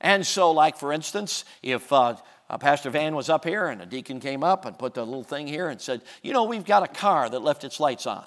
[0.02, 2.16] And so, like for instance, if uh,
[2.50, 5.24] uh, Pastor Van was up here and a deacon came up and put the little
[5.24, 8.24] thing here and said, You know, we've got a car that left its lights on.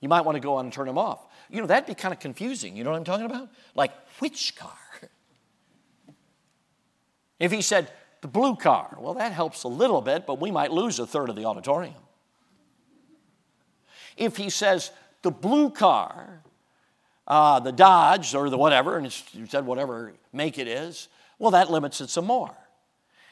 [0.00, 1.26] You might want to go on and turn them off.
[1.50, 2.76] You know, that'd be kind of confusing.
[2.76, 3.48] You know what I'm talking about?
[3.74, 4.72] Like, which car?
[7.38, 7.90] If he said,
[8.22, 11.28] the blue car, well, that helps a little bit, but we might lose a third
[11.28, 11.92] of the auditorium.
[14.16, 16.42] If he says, the blue car,
[17.26, 21.08] uh, the Dodge or the whatever, and he said whatever make it is,
[21.38, 22.54] well, that limits it some more.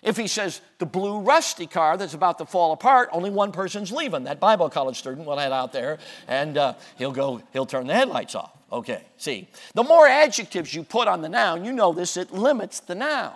[0.02, 3.90] If he says the blue rusty car that's about to fall apart, only one person's
[3.90, 4.24] leaving.
[4.24, 7.94] That Bible college student will head out there and uh, he'll go, he'll turn the
[7.94, 8.52] headlights off.
[8.70, 9.48] Okay, see.
[9.72, 13.32] The more adjectives you put on the noun, you know this, it limits the noun.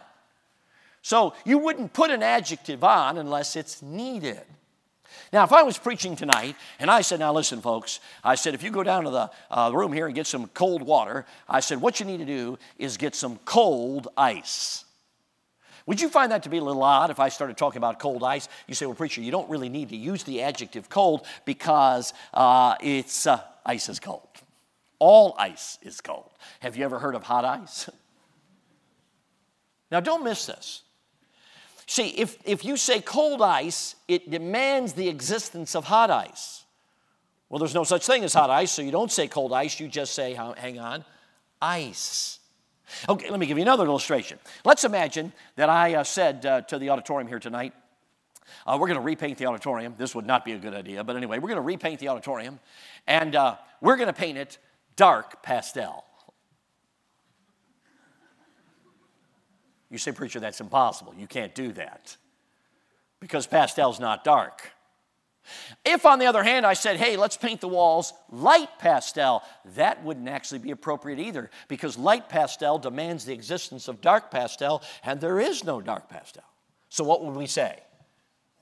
[1.01, 4.42] So you wouldn't put an adjective on unless it's needed.
[5.33, 8.62] Now, if I was preaching tonight and I said, Now listen, folks, I said, if
[8.62, 11.81] you go down to the uh, room here and get some cold water, I said,
[11.81, 14.85] what you need to do is get some cold ice.
[15.87, 18.23] Would you find that to be a little odd if I started talking about cold
[18.23, 18.49] ice?
[18.67, 22.75] You say, well, preacher, you don't really need to use the adjective cold because uh,
[22.83, 24.29] it's uh, ice is cold.
[24.99, 26.31] All ice is cold.
[26.61, 27.88] Have you ever heard of hot ice?
[29.91, 30.83] now, don't miss this.
[31.90, 36.64] See, if, if you say cold ice, it demands the existence of hot ice.
[37.48, 39.88] Well, there's no such thing as hot ice, so you don't say cold ice, you
[39.88, 41.03] just say, hang on,
[41.62, 42.40] ice.
[43.09, 44.38] Okay, let me give you another illustration.
[44.66, 47.72] Let's imagine that I uh, said uh, to the auditorium here tonight,
[48.66, 49.94] uh, we're going to repaint the auditorium.
[49.96, 52.61] This would not be a good idea, but anyway, we're going to repaint the auditorium,
[53.07, 54.59] and uh, we're going to paint it
[54.96, 56.05] dark pastel.
[59.90, 61.14] You say, Preacher, that's impossible.
[61.16, 62.16] You can't do that
[63.20, 64.72] because pastel's not dark.
[65.85, 69.42] If, on the other hand, I said, hey, let's paint the walls light pastel,
[69.77, 74.83] that wouldn't actually be appropriate either because light pastel demands the existence of dark pastel,
[75.03, 76.44] and there is no dark pastel.
[76.90, 77.79] So, what would we say?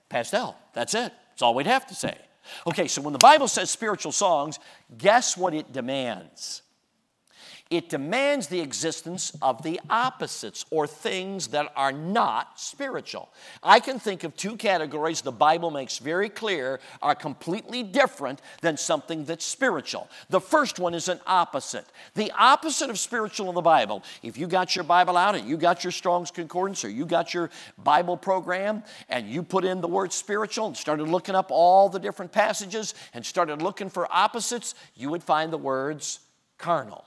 [0.09, 0.57] Pastel.
[0.73, 1.13] That's it.
[1.31, 2.17] That's all we'd have to say.
[2.67, 4.59] Okay, so when the Bible says spiritual songs,
[4.97, 6.63] guess what it demands?
[7.69, 13.29] It demands the existence of the opposites or things that are not spiritual.
[13.61, 18.77] I can think of two categories the Bible makes very clear are completely different than
[18.77, 20.09] something that's spiritual.
[20.31, 21.87] The first one is an opposite.
[22.15, 25.57] The opposite of spiritual in the Bible, if you got your Bible out and you
[25.57, 29.89] got your Strong's Concordance or you got your Bible program and you put in the
[29.89, 34.77] word spiritual and started looking up all the different passages and started looking for opposites,
[34.95, 36.21] you would find the words
[36.59, 37.05] carnal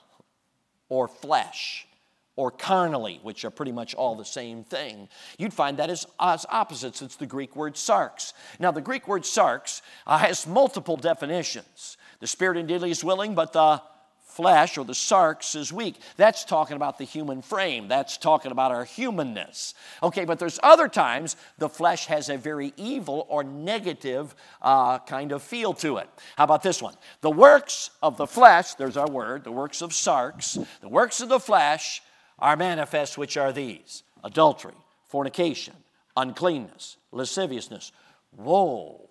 [0.90, 1.88] or flesh
[2.36, 5.10] or carnally, which are pretty much all the same thing.
[5.38, 7.02] You'd find that as, as opposites.
[7.02, 8.32] It's the Greek word sarx.
[8.60, 11.98] Now, the Greek word sarx uh, has multiple definitions.
[12.22, 13.82] The spirit indeed is willing, but the
[14.40, 15.96] flesh or the sarx is weak.
[16.16, 17.90] That's talking about the human frame.
[17.90, 19.74] That's talking about our humanness.
[20.02, 25.34] Okay, but there's other times the flesh has a very evil or negative uh, kind
[25.34, 26.08] of feel to it.
[26.38, 26.96] How about this one?
[27.20, 31.28] The works of the flesh, there's our word, the works of sarx, the works of
[31.28, 32.02] the flesh
[32.40, 35.74] are manifest, which are these adultery, fornication,
[36.16, 37.92] uncleanness, lasciviousness.
[38.32, 39.10] Whoa,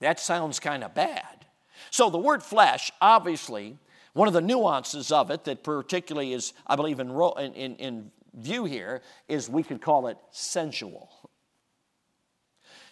[0.00, 1.46] that sounds kind of bad.
[1.90, 3.78] So the word flesh, obviously,
[4.14, 8.64] one of the nuances of it that particularly is, I believe, in, in, in view
[8.64, 11.10] here is we could call it sensual.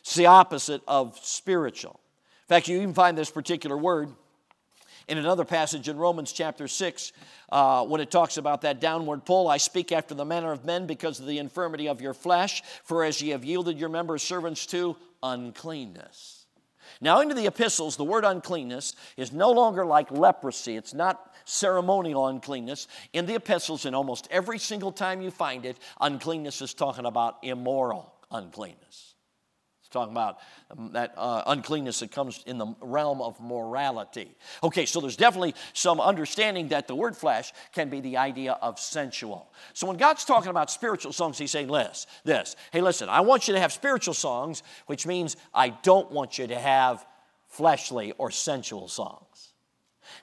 [0.01, 2.01] It's the opposite of spiritual.
[2.43, 4.11] In fact, you even find this particular word
[5.07, 7.13] in another passage in Romans chapter 6
[7.51, 9.47] uh, when it talks about that downward pull.
[9.47, 13.05] I speak after the manner of men because of the infirmity of your flesh, for
[13.05, 16.42] as ye have yielded your members servants to uncleanness
[17.01, 20.77] now, into the epistles, the word uncleanness is no longer like leprosy.
[20.77, 22.89] It's not ceremonial uncleanness.
[23.13, 27.39] In the epistles, and almost every single time you find it, uncleanness is talking about
[27.43, 29.12] immoral uncleanness
[29.93, 30.39] talking about
[30.71, 34.35] um, that uh, uncleanness that comes in the realm of morality.
[34.63, 38.79] Okay, so there's definitely some understanding that the word flesh can be the idea of
[38.79, 39.53] sensual.
[39.75, 42.57] So when God's talking about spiritual songs, He's saying this, this.
[42.73, 46.47] Hey, listen, I want you to have spiritual songs, which means I don't want you
[46.49, 47.07] to have
[47.47, 49.52] fleshly or sensual songs.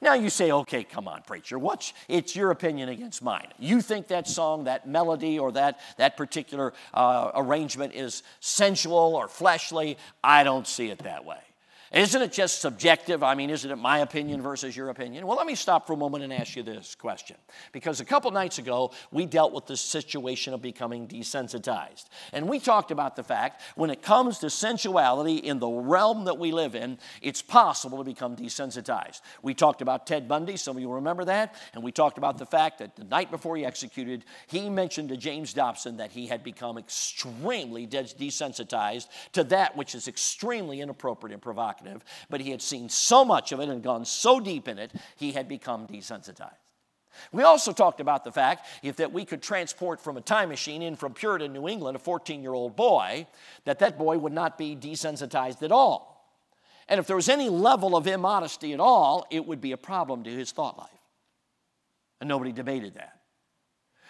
[0.02, 3.48] Now you say, okay, come on, preacher, what's it's your opinion against mine?
[3.58, 9.28] You think that song, that melody, or that, that particular uh, arrangement is sensual or
[9.28, 9.98] fleshly?
[10.24, 11.40] I don't see it that way.
[11.92, 13.24] Isn't it just subjective?
[13.24, 15.26] I mean, isn't it my opinion versus your opinion?
[15.26, 17.36] Well, let me stop for a moment and ask you this question.
[17.72, 22.06] Because a couple nights ago, we dealt with the situation of becoming desensitized.
[22.32, 26.38] And we talked about the fact when it comes to sensuality in the realm that
[26.38, 29.22] we live in, it's possible to become desensitized.
[29.42, 31.56] We talked about Ted Bundy, some of you remember that.
[31.74, 35.18] And we talked about the fact that the night before he executed, he mentioned to
[35.18, 41.42] James Dobson that he had become extremely desensitized to that which is extremely inappropriate and
[41.42, 41.79] provocative
[42.30, 45.32] but he had seen so much of it and gone so deep in it, he
[45.32, 46.54] had become desensitized.
[47.32, 50.82] We also talked about the fact if that we could transport from a time machine
[50.82, 53.28] in from Puritan, New England, a 14-year-old boy,
[53.66, 56.10] that that boy would not be desensitized at all.
[56.88, 60.24] And if there was any level of immodesty at all, it would be a problem
[60.24, 60.90] to his thought life.
[62.20, 63.19] And nobody debated that.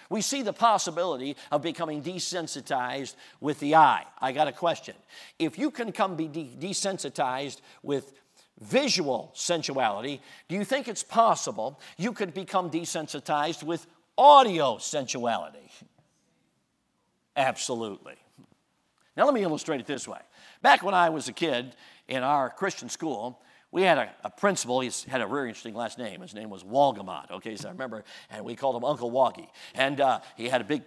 [0.09, 4.05] We see the possibility of becoming desensitized with the eye.
[4.19, 4.95] I got a question.
[5.37, 8.13] If you can come be de- desensitized with
[8.59, 13.85] visual sensuality, do you think it's possible you could become desensitized with
[14.17, 15.71] audio sensuality?
[17.37, 18.15] Absolutely.
[19.15, 20.19] Now, let me illustrate it this way.
[20.61, 21.75] Back when I was a kid
[22.07, 25.99] in our Christian school, we had a, a, principal, he had a very interesting last
[25.99, 26.21] name.
[26.21, 29.47] His name was Walgamot, okay, so I remember, and we called him Uncle Woggy.
[29.75, 30.83] And uh, he had a big,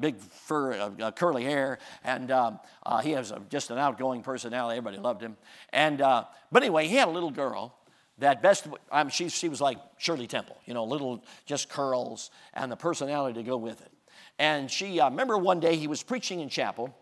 [0.00, 4.76] big fur, uh, curly hair, and um, uh, he was just an outgoing personality.
[4.76, 5.36] Everybody loved him.
[5.72, 7.76] And, uh, but anyway, he had a little girl
[8.18, 12.70] that best, um, she, she was like Shirley Temple, you know, little just curls and
[12.70, 13.90] the personality to go with it.
[14.38, 16.96] And she, uh, remember one day he was preaching in chapel,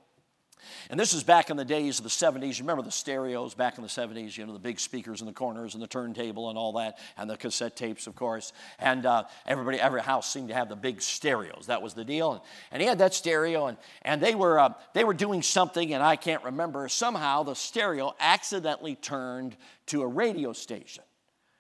[0.91, 2.59] and this is back in the days of the 70s.
[2.59, 5.33] You remember the stereos back in the 70s, you know, the big speakers in the
[5.33, 8.53] corners and the turntable and all that, and the cassette tapes, of course.
[8.79, 11.67] And uh, everybody, every house seemed to have the big stereos.
[11.67, 12.33] That was the deal.
[12.33, 12.41] And,
[12.73, 16.03] and he had that stereo, and, and they, were, uh, they were doing something, and
[16.03, 16.89] I can't remember.
[16.89, 21.05] Somehow the stereo accidentally turned to a radio station.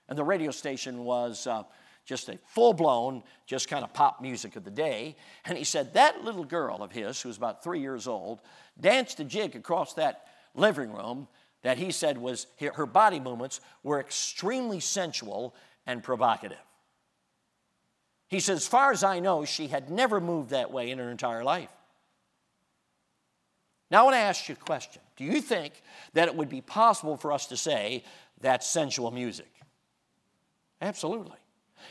[0.08, 1.46] And the radio station was.
[1.46, 1.64] Uh,
[2.04, 5.16] just a full blown, just kind of pop music of the day.
[5.44, 8.40] And he said that little girl of his, who was about three years old,
[8.80, 11.28] danced a jig across that living room
[11.62, 15.54] that he said was her body movements were extremely sensual
[15.86, 16.58] and provocative.
[18.28, 21.10] He said, as far as I know, she had never moved that way in her
[21.10, 21.70] entire life.
[23.90, 25.02] Now, I want to ask you a question.
[25.16, 25.74] Do you think
[26.14, 28.04] that it would be possible for us to say
[28.40, 29.50] that's sensual music?
[30.80, 31.36] Absolutely.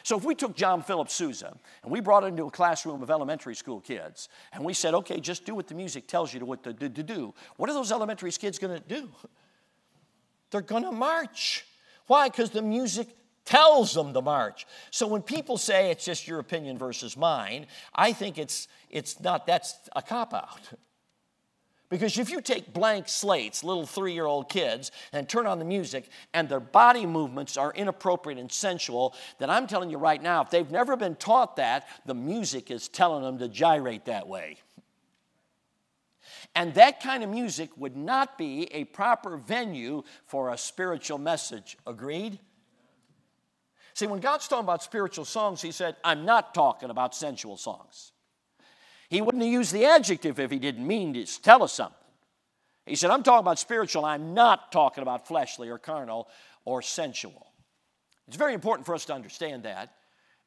[0.04, 3.10] So if we took John Philip Sousa and we brought him into a classroom of
[3.10, 6.46] elementary school kids and we said, okay, just do what the music tells you to,
[6.46, 9.10] what to, to, to do, what are those elementary kids going to do?
[10.52, 11.66] They're going to march.
[12.08, 12.30] Why?
[12.30, 13.08] Because the music
[13.46, 14.68] tells them to march.
[14.92, 19.48] So when people say it's just your opinion versus mine, I think it's, it's not,
[19.48, 20.60] that's a cop out.
[21.92, 25.66] Because if you take blank slates, little three year old kids, and turn on the
[25.66, 30.42] music and their body movements are inappropriate and sensual, then I'm telling you right now,
[30.42, 34.56] if they've never been taught that, the music is telling them to gyrate that way.
[36.56, 41.78] And that kind of music would not be a proper venue for a spiritual message.
[41.86, 42.40] Agreed?
[43.96, 48.11] See, when God's talking about spiritual songs, He said, I'm not talking about sensual songs.
[49.12, 51.98] He wouldn't have used the adjective if he didn't mean to tell us something.
[52.86, 56.30] He said, I'm talking about spiritual, I'm not talking about fleshly or carnal
[56.64, 57.52] or sensual.
[58.30, 59.94] It's very important for us to understand that.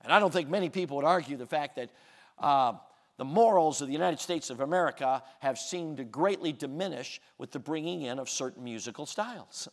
[0.00, 1.90] And I don't think many people would argue the fact that
[2.38, 2.72] uh,
[3.18, 7.58] the morals of the United States of America have seemed to greatly diminish with the
[7.58, 9.68] bringing in of certain musical styles.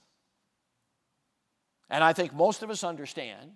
[1.90, 3.52] And I think most of us understand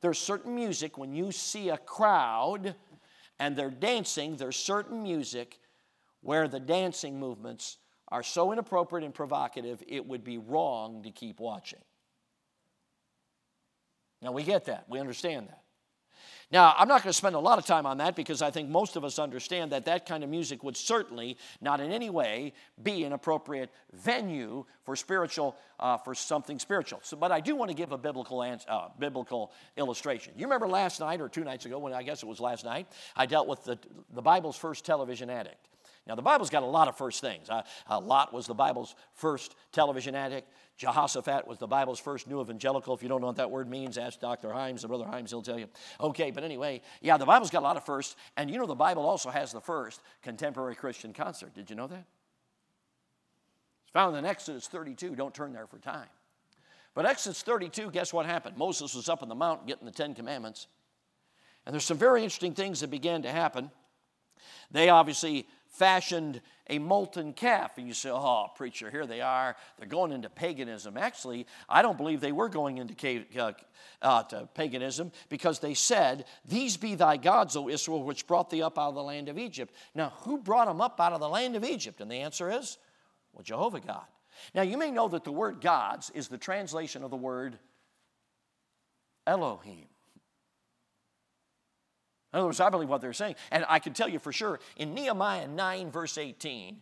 [0.00, 2.74] there's certain music when you see a crowd
[3.40, 5.58] and they're dancing, there's certain music
[6.20, 11.40] where the dancing movements are so inappropriate and provocative, it would be wrong to keep
[11.40, 11.80] watching.
[14.20, 15.62] Now, we get that, we understand that.
[16.52, 18.68] Now, I'm not going to spend a lot of time on that because I think
[18.68, 22.54] most of us understand that that kind of music would certainly not in any way
[22.82, 26.98] be an appropriate venue for spiritual, uh, for something spiritual.
[27.04, 30.32] So, but I do want to give a biblical, answer, uh, biblical illustration.
[30.36, 32.88] You remember last night or two nights ago, when I guess it was last night,
[33.14, 33.78] I dealt with the,
[34.12, 35.68] the Bible's first television addict.
[36.06, 37.48] Now, the Bible's got a lot of first things.
[37.48, 37.62] Uh,
[38.00, 40.50] Lot was the Bible's first television addict.
[40.80, 42.94] Jehoshaphat was the Bible's first new evangelical.
[42.94, 44.48] If you don't know what that word means, ask Dr.
[44.48, 45.66] Himes or Brother Himes, he'll tell you.
[46.00, 48.16] Okay, but anyway, yeah, the Bible's got a lot of firsts.
[48.38, 51.54] And you know, the Bible also has the first contemporary Christian concert.
[51.54, 52.06] Did you know that?
[53.82, 55.16] It's found in Exodus 32.
[55.16, 56.08] Don't turn there for time.
[56.94, 58.56] But Exodus 32, guess what happened?
[58.56, 60.66] Moses was up on the mountain getting the Ten Commandments.
[61.66, 63.70] And there's some very interesting things that began to happen.
[64.70, 65.46] They obviously
[65.80, 67.78] fashioned a molten calf.
[67.78, 69.56] And you say, oh, preacher, here they are.
[69.78, 70.98] They're going into paganism.
[70.98, 73.52] Actually, I don't believe they were going into uh,
[74.02, 74.22] uh,
[74.54, 78.90] paganism because they said, These be thy gods, O Israel, which brought thee up out
[78.90, 79.74] of the land of Egypt.
[79.94, 82.02] Now, who brought them up out of the land of Egypt?
[82.02, 82.76] And the answer is,
[83.32, 84.04] well, Jehovah God.
[84.54, 87.58] Now, you may know that the word gods is the translation of the word
[89.26, 89.86] Elohim.
[92.32, 93.34] In other words, I believe what they're saying.
[93.50, 96.80] And I can tell you for sure, in Nehemiah 9, verse 18,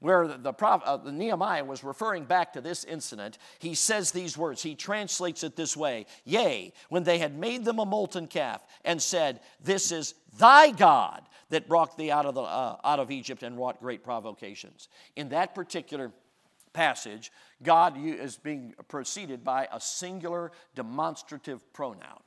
[0.00, 4.38] where the, the, uh, the, Nehemiah was referring back to this incident, he says these
[4.38, 4.62] words.
[4.62, 9.02] He translates it this way Yea, when they had made them a molten calf and
[9.02, 13.42] said, This is thy God that brought thee out of, the, uh, out of Egypt
[13.42, 14.88] and wrought great provocations.
[15.16, 16.12] In that particular
[16.72, 17.32] passage,
[17.62, 22.20] God is being preceded by a singular demonstrative pronoun.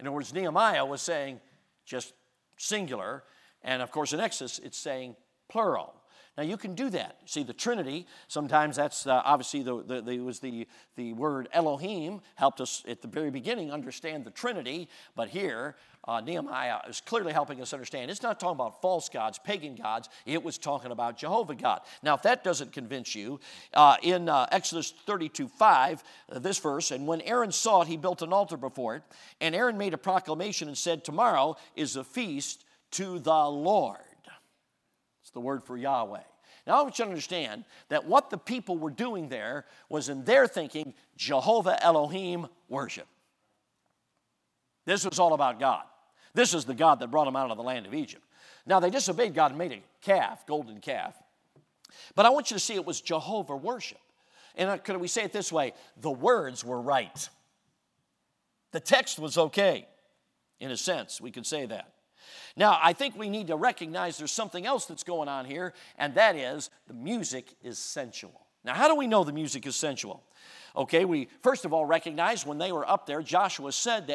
[0.00, 1.40] In other words, Nehemiah was saying
[1.84, 2.14] just
[2.56, 3.24] singular,
[3.62, 5.16] and of course in Exodus it's saying
[5.48, 5.94] plural.
[6.36, 7.16] Now you can do that.
[7.24, 8.06] See the Trinity.
[8.28, 13.02] Sometimes that's uh, obviously the, the, the, was the the word Elohim helped us at
[13.02, 14.88] the very beginning understand the Trinity.
[15.16, 15.74] But here
[16.08, 18.10] uh, Nehemiah is clearly helping us understand.
[18.10, 20.08] It's not talking about false gods, pagan gods.
[20.24, 21.82] It was talking about Jehovah God.
[22.02, 23.40] Now if that doesn't convince you,
[23.74, 26.02] uh, in uh, Exodus 32 5,
[26.32, 29.02] uh, this verse, and when Aaron saw it, he built an altar before it.
[29.42, 33.98] And Aaron made a proclamation and said, Tomorrow is a feast to the Lord.
[35.20, 36.22] It's the word for Yahweh.
[36.66, 40.24] Now, I want you to understand that what the people were doing there was in
[40.24, 43.06] their thinking Jehovah Elohim worship.
[44.86, 45.82] This was all about God.
[46.38, 48.22] This is the God that brought them out of the land of Egypt.
[48.64, 51.20] Now, they disobeyed God and made a calf, golden calf.
[52.14, 53.98] But I want you to see it was Jehovah worship.
[54.54, 55.72] And uh, could we say it this way?
[56.00, 57.28] The words were right.
[58.70, 59.88] The text was okay,
[60.60, 61.92] in a sense, we could say that.
[62.56, 66.14] Now, I think we need to recognize there's something else that's going on here, and
[66.14, 68.46] that is the music is sensual.
[68.68, 70.22] Now, how do we know the music is sensual?
[70.76, 74.14] Okay, we first of all recognize when they were up there, Joshua said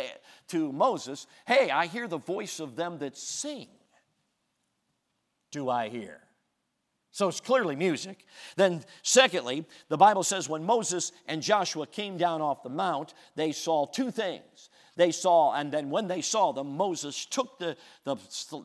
[0.49, 3.67] to Moses, Hey, I hear the voice of them that sing.
[5.49, 6.19] Do I hear?
[7.09, 8.27] So it's clearly music.
[8.55, 13.53] Then, secondly, the Bible says when Moses and Joshua came down off the mount, they
[13.53, 18.15] saw two things they saw, and then when they saw them, Moses took the, the,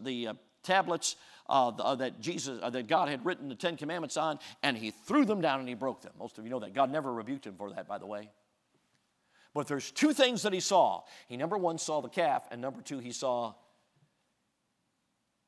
[0.02, 1.16] the uh, tablets
[1.48, 4.90] uh, uh, that Jesus, uh, that God had written the Ten Commandments on, and he
[4.90, 6.12] threw them down and he broke them.
[6.18, 6.74] Most of you know that.
[6.74, 8.30] God never rebuked him for that, by the way.
[9.54, 11.02] But there's two things that he saw.
[11.26, 13.54] He number one saw the calf, and number two he saw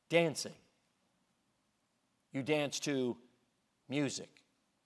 [0.09, 0.55] dancing.
[2.33, 3.17] You dance to
[3.89, 4.29] music.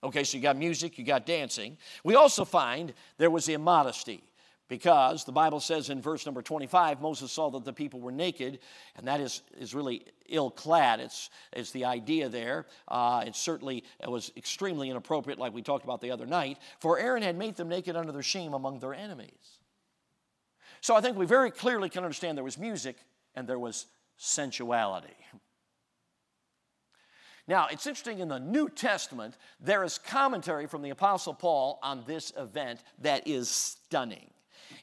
[0.03, 1.79] Okay, so you got music, you got dancing.
[2.03, 4.23] We also find there was immodesty.
[4.67, 8.61] Because the Bible says in verse number 25, Moses saw that the people were naked,
[8.97, 11.01] and that is, is really ill clad.
[11.01, 12.67] It's, it's the idea there.
[12.89, 16.99] Uh, it certainly it was extremely inappropriate, like we talked about the other night, for
[16.99, 19.59] Aaron had made them naked under their shame among their enemies.
[20.81, 22.97] So I think we very clearly can understand there was music
[23.35, 25.17] and there was sensuality.
[27.47, 32.03] Now, it's interesting in the New Testament, there is commentary from the Apostle Paul on
[32.07, 34.31] this event that is stunning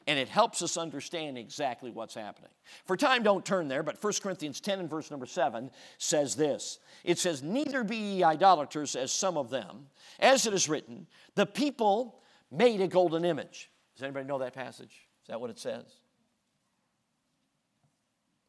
[0.06, 2.50] and it helps us understand exactly what's happening.
[2.86, 6.78] For time, don't turn there, but 1 Corinthians 10 and verse number 7 says this
[7.04, 9.86] It says, Neither be ye idolaters as some of them,
[10.20, 12.20] as it is written, the people
[12.50, 13.70] made a golden image.
[13.94, 15.08] Does anybody know that passage?
[15.22, 15.84] Is that what it says?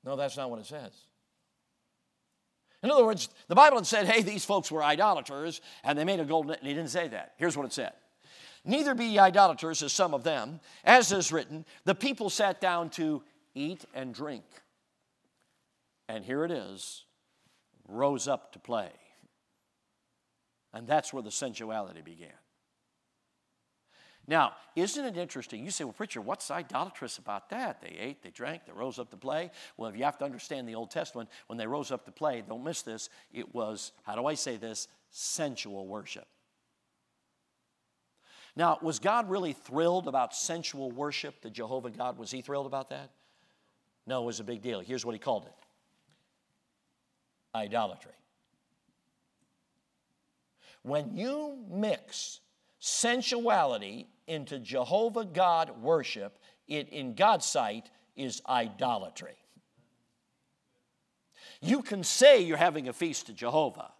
[0.03, 0.91] No, that's not what it says.
[2.83, 6.19] In other words, the Bible had said, hey, these folks were idolaters, and they made
[6.19, 7.33] a golden, and he didn't say that.
[7.37, 7.93] Here's what it said
[8.65, 12.89] Neither be ye idolaters, as some of them, as is written, the people sat down
[12.91, 13.21] to
[13.53, 14.45] eat and drink.
[16.07, 17.03] And here it is,
[17.87, 18.89] rose up to play.
[20.73, 22.29] And that's where the sensuality began.
[24.25, 25.65] Now, isn't it interesting?
[25.65, 27.81] You say, well, preacher, what's idolatrous about that?
[27.81, 29.51] They ate, they drank, they rose up to play.
[29.75, 32.41] Well, if you have to understand the Old Testament, when they rose up to play,
[32.47, 34.87] don't miss this, it was, how do I say this?
[35.09, 36.25] Sensual worship.
[38.55, 42.17] Now, was God really thrilled about sensual worship, the Jehovah God?
[42.17, 43.09] Was he thrilled about that?
[44.05, 44.79] No, it was a big deal.
[44.79, 45.53] Here's what he called it
[47.55, 48.11] idolatry.
[50.83, 52.41] When you mix
[52.79, 56.37] sensuality into Jehovah God worship,
[56.67, 59.35] it in God's sight is idolatry.
[61.61, 63.91] You can say you're having a feast to Jehovah.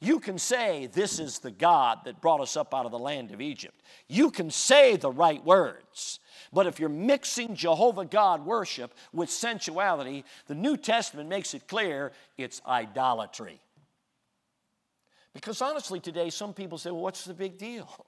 [0.00, 3.30] You can say, This is the God that brought us up out of the land
[3.30, 3.82] of Egypt.
[4.08, 6.20] You can say the right words.
[6.52, 12.12] But if you're mixing Jehovah God worship with sensuality, the New Testament makes it clear
[12.36, 13.60] it's idolatry.
[15.32, 18.06] Because honestly, today, some people say, Well, what's the big deal?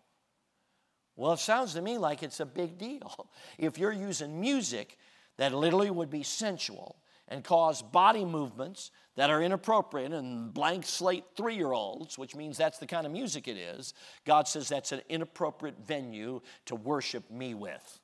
[1.17, 3.29] Well, it sounds to me like it's a big deal.
[3.59, 4.97] If you're using music
[5.37, 6.97] that literally would be sensual
[7.29, 12.57] and cause body movements that are inappropriate in blank slate three year olds, which means
[12.57, 17.31] that's the kind of music it is, God says that's an inappropriate venue to worship
[17.31, 18.01] me with.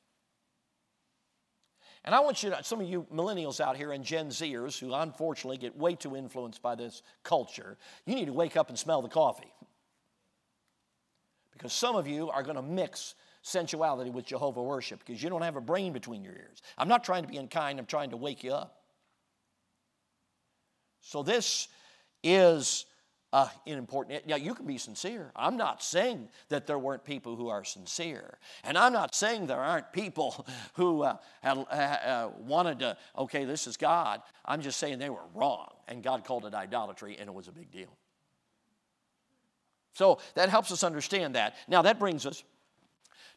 [2.05, 4.93] And I want you to, some of you millennials out here and Gen Zers who
[4.93, 9.01] unfortunately get way too influenced by this culture, you need to wake up and smell
[9.01, 9.53] the coffee.
[11.55, 15.43] Because some of you are going to mix sensuality with Jehovah worship because you don't
[15.43, 16.61] have a brain between your ears.
[16.77, 18.84] I'm not trying to be unkind, I'm trying to wake you up.
[21.05, 21.68] So this
[22.22, 22.86] is
[23.32, 24.26] uh, important.
[24.26, 25.32] Now, you can be sincere.
[25.36, 28.38] I'm not saying that there weren't people who are sincere.
[28.62, 33.44] And I'm not saying there aren't people who uh, had, uh, uh, wanted to, okay,
[33.44, 34.22] this is God.
[34.44, 35.68] I'm just saying they were wrong.
[35.88, 37.94] And God called it idolatry, and it was a big deal.
[39.92, 41.55] So that helps us understand that.
[41.68, 42.42] Now, that brings us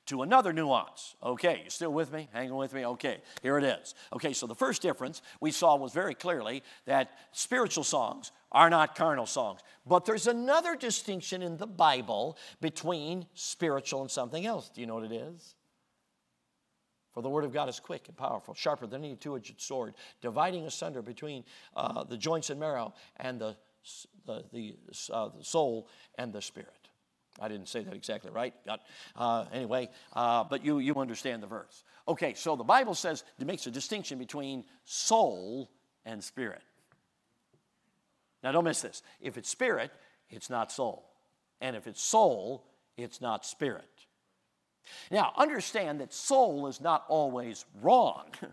[0.07, 1.15] to another nuance.
[1.21, 2.27] Okay, you still with me?
[2.33, 2.85] Hanging with me?
[2.85, 3.95] Okay, here it is.
[4.13, 8.95] Okay, so the first difference we saw was very clearly that spiritual songs are not
[8.95, 9.61] carnal songs.
[9.85, 14.69] But there's another distinction in the Bible between spiritual and something else.
[14.69, 15.55] Do you know what it is?
[17.13, 19.95] For the word of God is quick and powerful, sharper than any two edged sword,
[20.21, 21.43] dividing asunder between
[21.75, 23.57] uh, the joints and marrow and the,
[24.25, 24.75] the, the,
[25.11, 25.89] uh, the soul
[26.19, 26.86] and the spirit.
[27.39, 28.53] I didn't say that exactly right.
[29.15, 31.83] Uh, anyway, uh, but you, you understand the verse.
[32.07, 35.69] Okay, so the Bible says it makes a distinction between soul
[36.05, 36.61] and spirit.
[38.43, 39.03] Now, don't miss this.
[39.19, 39.91] If it's spirit,
[40.29, 41.09] it's not soul.
[41.59, 42.65] And if it's soul,
[42.95, 43.89] it's not spirit.
[45.11, 48.25] Now, understand that soul is not always wrong.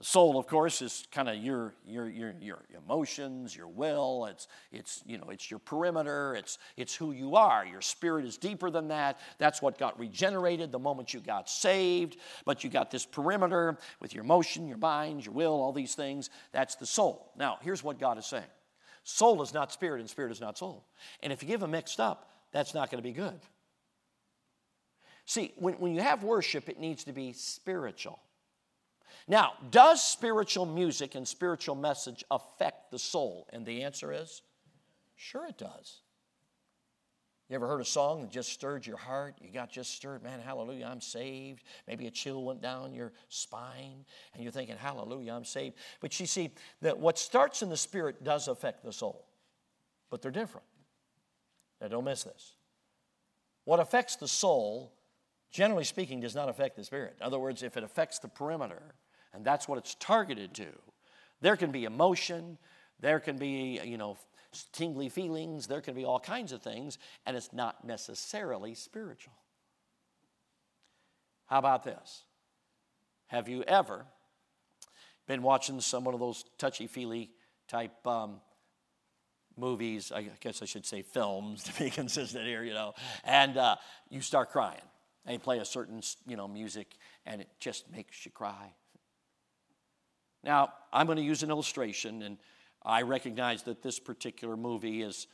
[0.00, 4.24] The soul, of course, is kind of your, your, your, your emotions, your will.
[4.30, 6.34] It's, it's, you know, it's your perimeter.
[6.34, 7.66] It's, it's who you are.
[7.66, 9.20] Your spirit is deeper than that.
[9.36, 12.16] That's what got regenerated the moment you got saved.
[12.46, 16.30] But you got this perimeter with your emotion, your mind, your will, all these things.
[16.50, 17.32] That's the soul.
[17.36, 18.44] Now, here's what God is saying
[19.04, 20.86] soul is not spirit, and spirit is not soul.
[21.22, 23.38] And if you give them mixed up, that's not going to be good.
[25.26, 28.18] See, when, when you have worship, it needs to be spiritual.
[29.28, 33.46] Now, does spiritual music and spiritual message affect the soul?
[33.52, 34.42] And the answer is
[35.16, 36.00] sure it does.
[37.50, 39.34] You ever heard a song that just stirred your heart?
[39.42, 41.64] You got just stirred, man, hallelujah, I'm saved.
[41.88, 45.74] Maybe a chill went down your spine and you're thinking, hallelujah, I'm saved.
[45.98, 49.26] But you see, that what starts in the spirit does affect the soul,
[50.10, 50.66] but they're different.
[51.80, 52.54] Now, don't miss this.
[53.64, 54.92] What affects the soul,
[55.50, 57.16] generally speaking, does not affect the spirit.
[57.18, 58.94] In other words, if it affects the perimeter,
[59.32, 60.68] and that's what it's targeted to.
[61.40, 62.58] There can be emotion,
[63.00, 64.18] there can be, you know,
[64.72, 69.34] tingly feelings, there can be all kinds of things, and it's not necessarily spiritual.
[71.46, 72.22] How about this?
[73.28, 74.06] Have you ever
[75.26, 77.30] been watching some one of those touchy feely
[77.68, 78.40] type um,
[79.56, 80.12] movies?
[80.12, 83.76] I guess I should say films to be consistent here, you know, and uh,
[84.08, 84.80] you start crying.
[85.26, 88.72] They play a certain, you know, music, and it just makes you cry.
[90.42, 92.38] Now, I'm going to use an illustration, and
[92.82, 95.26] I recognize that this particular movie is,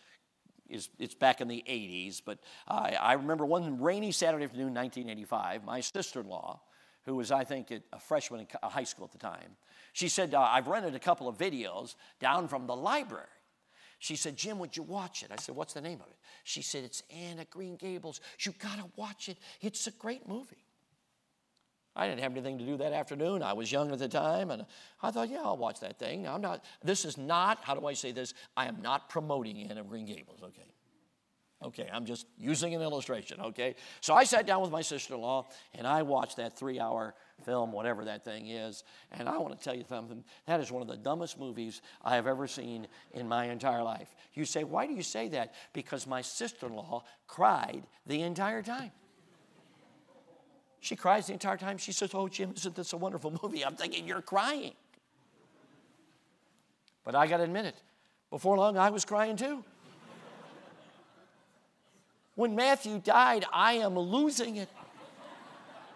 [0.68, 5.64] is it's back in the 80s, but I, I remember one rainy Saturday afternoon, 1985,
[5.64, 6.60] my sister-in-law,
[7.04, 9.56] who was, I think, a freshman in high school at the time,
[9.92, 13.26] she said, uh, I've rented a couple of videos down from the library.
[13.98, 15.30] She said, Jim, would you watch it?
[15.32, 16.18] I said, What's the name of it?
[16.44, 18.20] She said, It's Anne of Green Gables.
[18.40, 19.38] You gotta watch it.
[19.62, 20.65] It's a great movie.
[21.96, 23.42] I didn't have anything to do that afternoon.
[23.42, 24.66] I was young at the time, and
[25.02, 26.28] I thought, yeah, I'll watch that thing.
[26.28, 28.34] I'm not, this is not, how do I say this?
[28.56, 30.72] I am not promoting Anne of Green Gables, okay?
[31.64, 33.76] Okay, I'm just using an illustration, okay?
[34.02, 37.14] So I sat down with my sister in law and I watched that three hour
[37.44, 38.84] film, whatever that thing is.
[39.10, 42.14] And I want to tell you something that is one of the dumbest movies I
[42.14, 44.14] have ever seen in my entire life.
[44.34, 45.54] You say, why do you say that?
[45.72, 48.92] Because my sister in law cried the entire time.
[50.86, 51.78] She cries the entire time.
[51.78, 53.64] She says, Oh, Jim, isn't this a wonderful movie?
[53.64, 54.72] I'm thinking, You're crying.
[57.04, 57.74] But I got to admit it,
[58.30, 59.64] before long, I was crying too.
[62.36, 64.68] when Matthew died, I am losing it.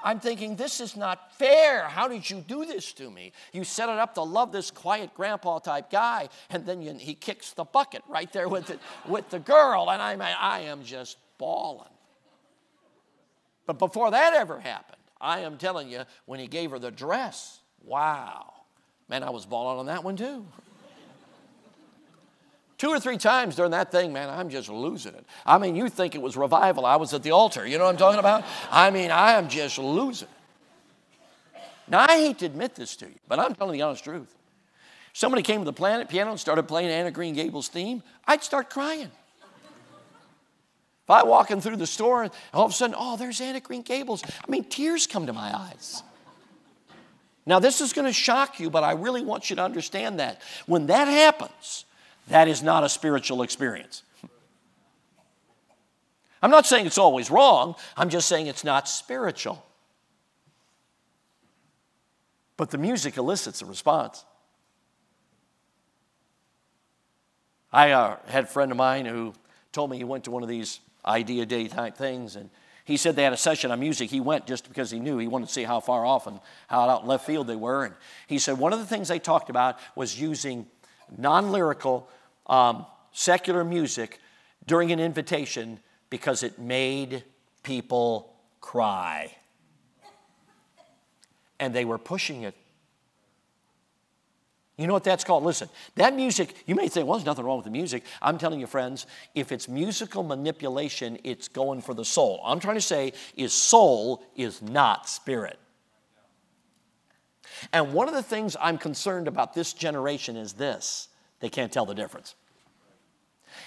[0.02, 1.84] I'm thinking, this is not fair.
[1.84, 3.32] How did you do this to me?
[3.52, 7.14] You set it up to love this quiet grandpa type guy, and then you, he
[7.14, 11.18] kicks the bucket right there with, it, with the girl, and I'm, I am just
[11.38, 11.92] bawling.
[13.70, 17.60] But before that ever happened, I am telling you, when he gave her the dress,
[17.84, 18.52] wow.
[19.08, 20.44] Man, I was bawling on that one too.
[22.78, 25.24] Two or three times during that thing, man, I'm just losing it.
[25.46, 26.84] I mean, you think it was revival.
[26.84, 27.64] I was at the altar.
[27.64, 28.42] You know what I'm talking about?
[28.72, 31.60] I mean, I am just losing it.
[31.86, 34.34] Now, I hate to admit this to you, but I'm telling the honest truth.
[35.12, 38.42] Somebody came to the planet piano and started playing Anne of Green Gables theme, I'd
[38.42, 39.10] start crying.
[41.10, 43.82] If I through the store and all of a sudden, oh, there's Anne of Green
[43.82, 46.04] Gables, I mean, tears come to my eyes.
[47.44, 50.40] Now, this is going to shock you, but I really want you to understand that.
[50.66, 51.84] When that happens,
[52.28, 54.04] that is not a spiritual experience.
[56.40, 59.66] I'm not saying it's always wrong, I'm just saying it's not spiritual.
[62.56, 64.24] But the music elicits a response.
[67.72, 69.34] I uh, had a friend of mine who
[69.72, 72.50] told me he went to one of these idea day type things, and
[72.84, 74.10] he said they had a session on music.
[74.10, 76.88] He went just because he knew he wanted to see how far off and how
[76.88, 77.84] out left field they were.
[77.84, 77.94] And
[78.26, 80.66] he said one of the things they talked about was using
[81.16, 82.08] non lyrical
[82.46, 84.18] um, secular music
[84.66, 85.78] during an invitation
[86.10, 87.22] because it made
[87.62, 89.36] people cry.
[91.58, 92.54] And they were pushing it.
[94.80, 95.44] You know what that's called?
[95.44, 98.02] Listen, that music, you may think, well, there's nothing wrong with the music.
[98.22, 102.40] I'm telling you, friends, if it's musical manipulation, it's going for the soul.
[102.42, 105.58] I'm trying to say is soul is not spirit.
[107.74, 111.08] And one of the things I'm concerned about this generation is this
[111.40, 112.34] they can't tell the difference.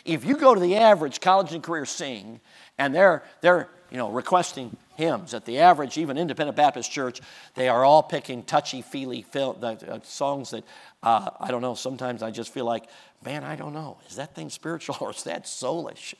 [0.05, 2.41] If you go to the average college and career sing,
[2.79, 7.21] and they're, they're you know, requesting hymns at the average, even independent Baptist church,
[7.55, 10.63] they are all picking touchy-feely uh, songs that,
[11.01, 12.85] uh, I don't know, sometimes I just feel like,
[13.23, 16.13] man, I don't know, is that thing spiritual or is that soulish?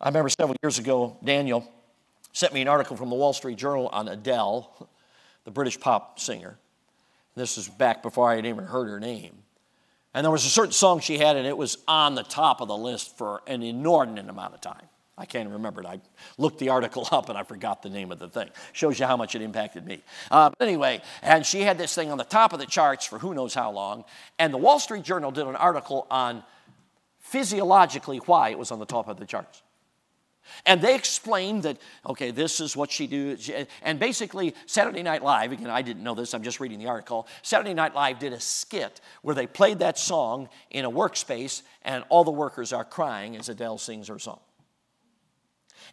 [0.00, 1.66] I remember several years ago, Daniel
[2.32, 4.88] sent me an article from the Wall Street Journal on Adele,
[5.44, 6.58] the British pop singer.
[7.36, 9.44] This is back before I had even heard her name.
[10.12, 12.68] And there was a certain song she had, and it was on the top of
[12.68, 14.88] the list for an inordinate amount of time.
[15.16, 15.86] I can't remember it.
[15.86, 16.00] I
[16.38, 18.50] looked the article up and I forgot the name of the thing.
[18.72, 20.02] Shows you how much it impacted me.
[20.30, 23.34] Uh, anyway, and she had this thing on the top of the charts for who
[23.34, 24.04] knows how long.
[24.38, 26.42] And the Wall Street Journal did an article on
[27.20, 29.62] physiologically why it was on the top of the charts.
[30.66, 33.36] And they explained that, okay, this is what she do.
[33.82, 37.26] And basically, Saturday Night Live, again, I didn't know this, I'm just reading the article.
[37.42, 42.04] Saturday Night Live did a skit where they played that song in a workspace, and
[42.10, 44.40] all the workers are crying as Adele sings her song.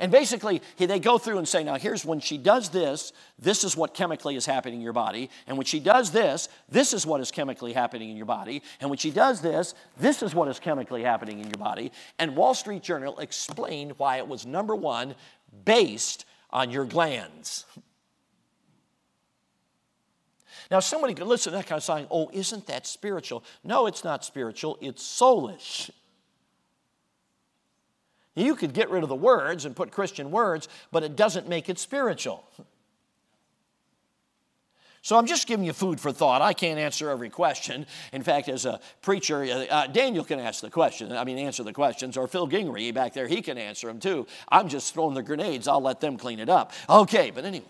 [0.02, 3.78] And basically, they go through and say, now here's when she does this, this is
[3.78, 5.30] what chemically is happening in your body.
[5.45, 8.64] And when she does this, this is what is chemically happening in your body.
[8.80, 11.91] And when she does this, this is what is chemically happening in your body.
[12.18, 15.14] And Wall Street Journal explained why it was number one,
[15.66, 17.66] based on your glands.
[20.72, 23.43] Now, somebody could listen to that kind of saying, oh, isn't that spiritual?
[23.64, 25.91] No, it's not spiritual, it's soulish.
[28.36, 31.69] You could get rid of the words and put Christian words, but it doesn't make
[31.69, 32.43] it spiritual.
[35.03, 36.43] So I'm just giving you food for thought.
[36.43, 37.88] I can't answer every question.
[38.13, 41.11] In fact, as a preacher, uh, uh Daniel can ask the question.
[41.11, 44.27] I mean, answer the questions, or Phil Gingrey back there, he can answer them too.
[44.47, 45.67] I'm just throwing the grenades.
[45.67, 46.71] I'll let them clean it up.
[46.88, 47.65] Okay, but anyway,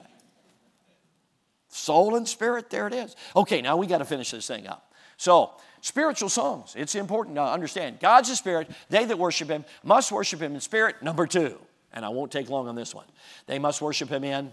[1.70, 3.16] soul and spirit, there it is.
[3.34, 4.94] Okay, now we got to finish this thing up.
[5.16, 5.52] So
[5.82, 6.76] Spiritual songs.
[6.78, 8.00] It's important to understand.
[8.00, 8.70] God's a spirit.
[8.90, 11.02] They that worship him must worship him in spirit.
[11.02, 11.60] Number two,
[11.92, 13.08] and I won't take long on this one,
[13.48, 14.52] they must worship him in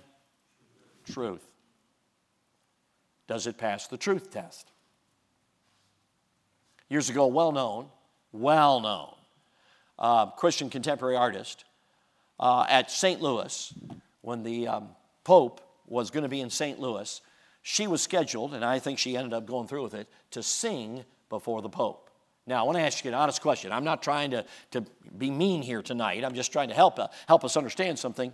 [1.13, 1.47] truth.
[3.27, 4.73] Does it pass the truth test?
[6.89, 7.89] Years ago, well known,
[8.33, 9.15] well known
[9.99, 11.65] uh, Christian contemporary artist
[12.39, 13.21] uh, at St.
[13.21, 13.75] Louis,
[14.23, 14.89] when the um,
[15.25, 16.79] Pope was going to be in St.
[16.79, 17.21] Louis,
[17.63, 21.05] she was scheduled, and I think she ended up going through with it, to sing
[21.29, 22.11] before the Pope.
[22.47, 23.73] Now, I want to ask you an honest question.
[23.73, 24.85] I'm not trying to, to
[25.17, 26.25] be mean here tonight.
[26.25, 28.33] I'm just trying to help, uh, help us understand something.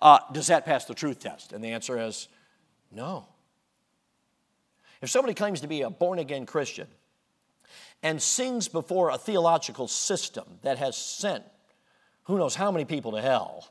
[0.00, 1.52] Uh, does that pass the truth test?
[1.52, 2.28] And the answer is
[2.92, 3.26] no.
[5.02, 6.86] If somebody claims to be a born again Christian
[8.02, 11.44] and sings before a theological system that has sent
[12.24, 13.66] who knows how many people to hell,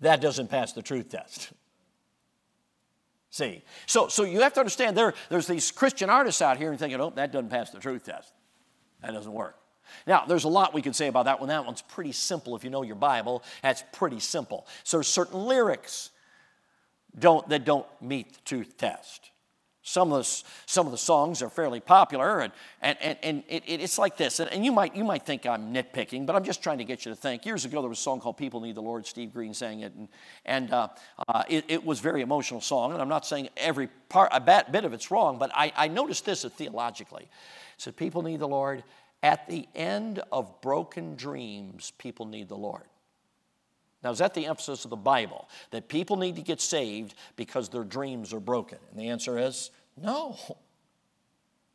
[0.00, 1.52] that doesn't pass the truth test.
[3.30, 6.78] See, so, so you have to understand there, there's these Christian artists out here and
[6.78, 8.32] thinking, oh, that doesn't pass the truth test.
[9.02, 9.56] That doesn't work.
[10.06, 11.48] Now, there's a lot we could say about that one.
[11.48, 12.56] That one's pretty simple.
[12.56, 14.66] If you know your Bible, that's pretty simple.
[14.84, 16.10] So certain lyrics
[17.18, 19.30] don't, that don't meet the truth test.
[19.90, 23.64] Some of the, some of the songs are fairly popular, and, and, and, and it,
[23.66, 24.38] it's like this.
[24.38, 27.04] And, and you, might, you might think I'm nitpicking, but I'm just trying to get
[27.04, 27.44] you to think.
[27.44, 29.04] Years ago, there was a song called People Need the Lord.
[29.04, 30.06] Steve Green sang it, and,
[30.44, 30.88] and uh,
[31.26, 32.92] uh, it, it, was a very emotional song.
[32.92, 36.24] And I'm not saying every part, a bit of it's wrong, but I, I noticed
[36.24, 37.24] this theologically.
[37.24, 37.28] It
[37.78, 38.84] said, People need the Lord.
[39.24, 42.84] At the end of broken dreams, people need the Lord.
[44.04, 45.48] Now, is that the emphasis of the Bible?
[45.72, 48.78] That people need to get saved because their dreams are broken?
[48.90, 50.36] And the answer is no.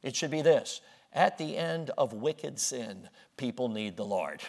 [0.03, 0.82] It should be this
[1.16, 4.41] at the end of wicked sin, people need the Lord.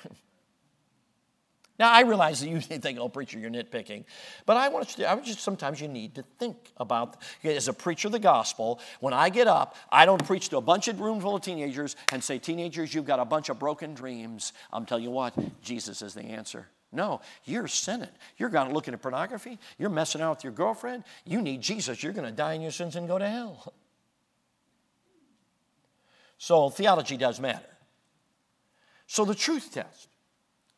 [1.78, 4.04] now, I realize that you think, oh, preacher, you're nitpicking.
[4.44, 8.08] But I want to, I just sometimes you need to think about, as a preacher
[8.08, 11.20] of the gospel, when I get up, I don't preach to a bunch of room
[11.20, 14.52] full of teenagers and say, teenagers, you've got a bunch of broken dreams.
[14.72, 16.66] I'm telling you what, Jesus is the answer.
[16.92, 18.08] No, you're sinning.
[18.38, 19.58] You're going looking at pornography.
[19.78, 21.04] You're messing out with your girlfriend.
[21.24, 22.02] You need Jesus.
[22.02, 23.72] You're going to die in your sins and go to hell.
[26.38, 27.66] So theology does matter.
[29.06, 30.08] So the truth test.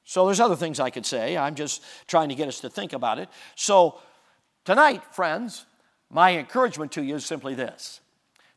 [0.05, 1.37] So there's other things I could say.
[1.37, 3.29] I'm just trying to get us to think about it.
[3.55, 4.01] So
[4.65, 5.67] tonight, friends,
[6.11, 8.01] my encouragement to you is simply this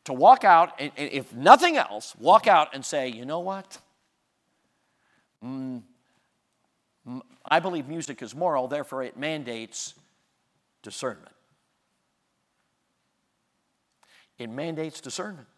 [0.04, 3.78] to walk out, and if nothing else, walk out and say, you know what?
[5.44, 5.82] Mm,
[7.44, 9.94] I believe music is moral, therefore, it mandates
[10.82, 11.34] discernment.
[14.38, 15.48] It mandates discernment.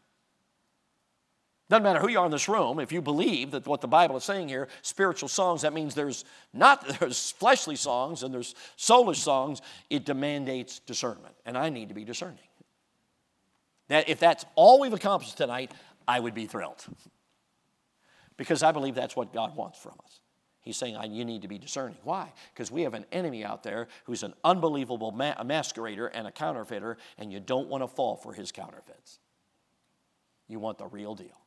[1.71, 4.17] Doesn't matter who you are in this room, if you believe that what the Bible
[4.17, 9.17] is saying here, spiritual songs, that means there's not there's fleshly songs and there's soulish
[9.17, 11.35] songs, it demandates discernment.
[11.47, 12.39] And I need to be discerning.
[13.89, 15.73] That if that's all we've accomplished tonight,
[16.07, 16.85] I would be thrilled.
[18.37, 20.21] Because I believe that's what God wants from us.
[20.65, 21.99] He's saying, you need to be discerning.
[22.05, 22.33] Why?
[22.55, 26.97] Because we have an enemy out there who's an unbelievable ma- masquerader and a counterfeiter,
[27.19, 29.19] and you don't want to fall for his counterfeits.
[30.49, 31.44] You want the real deal.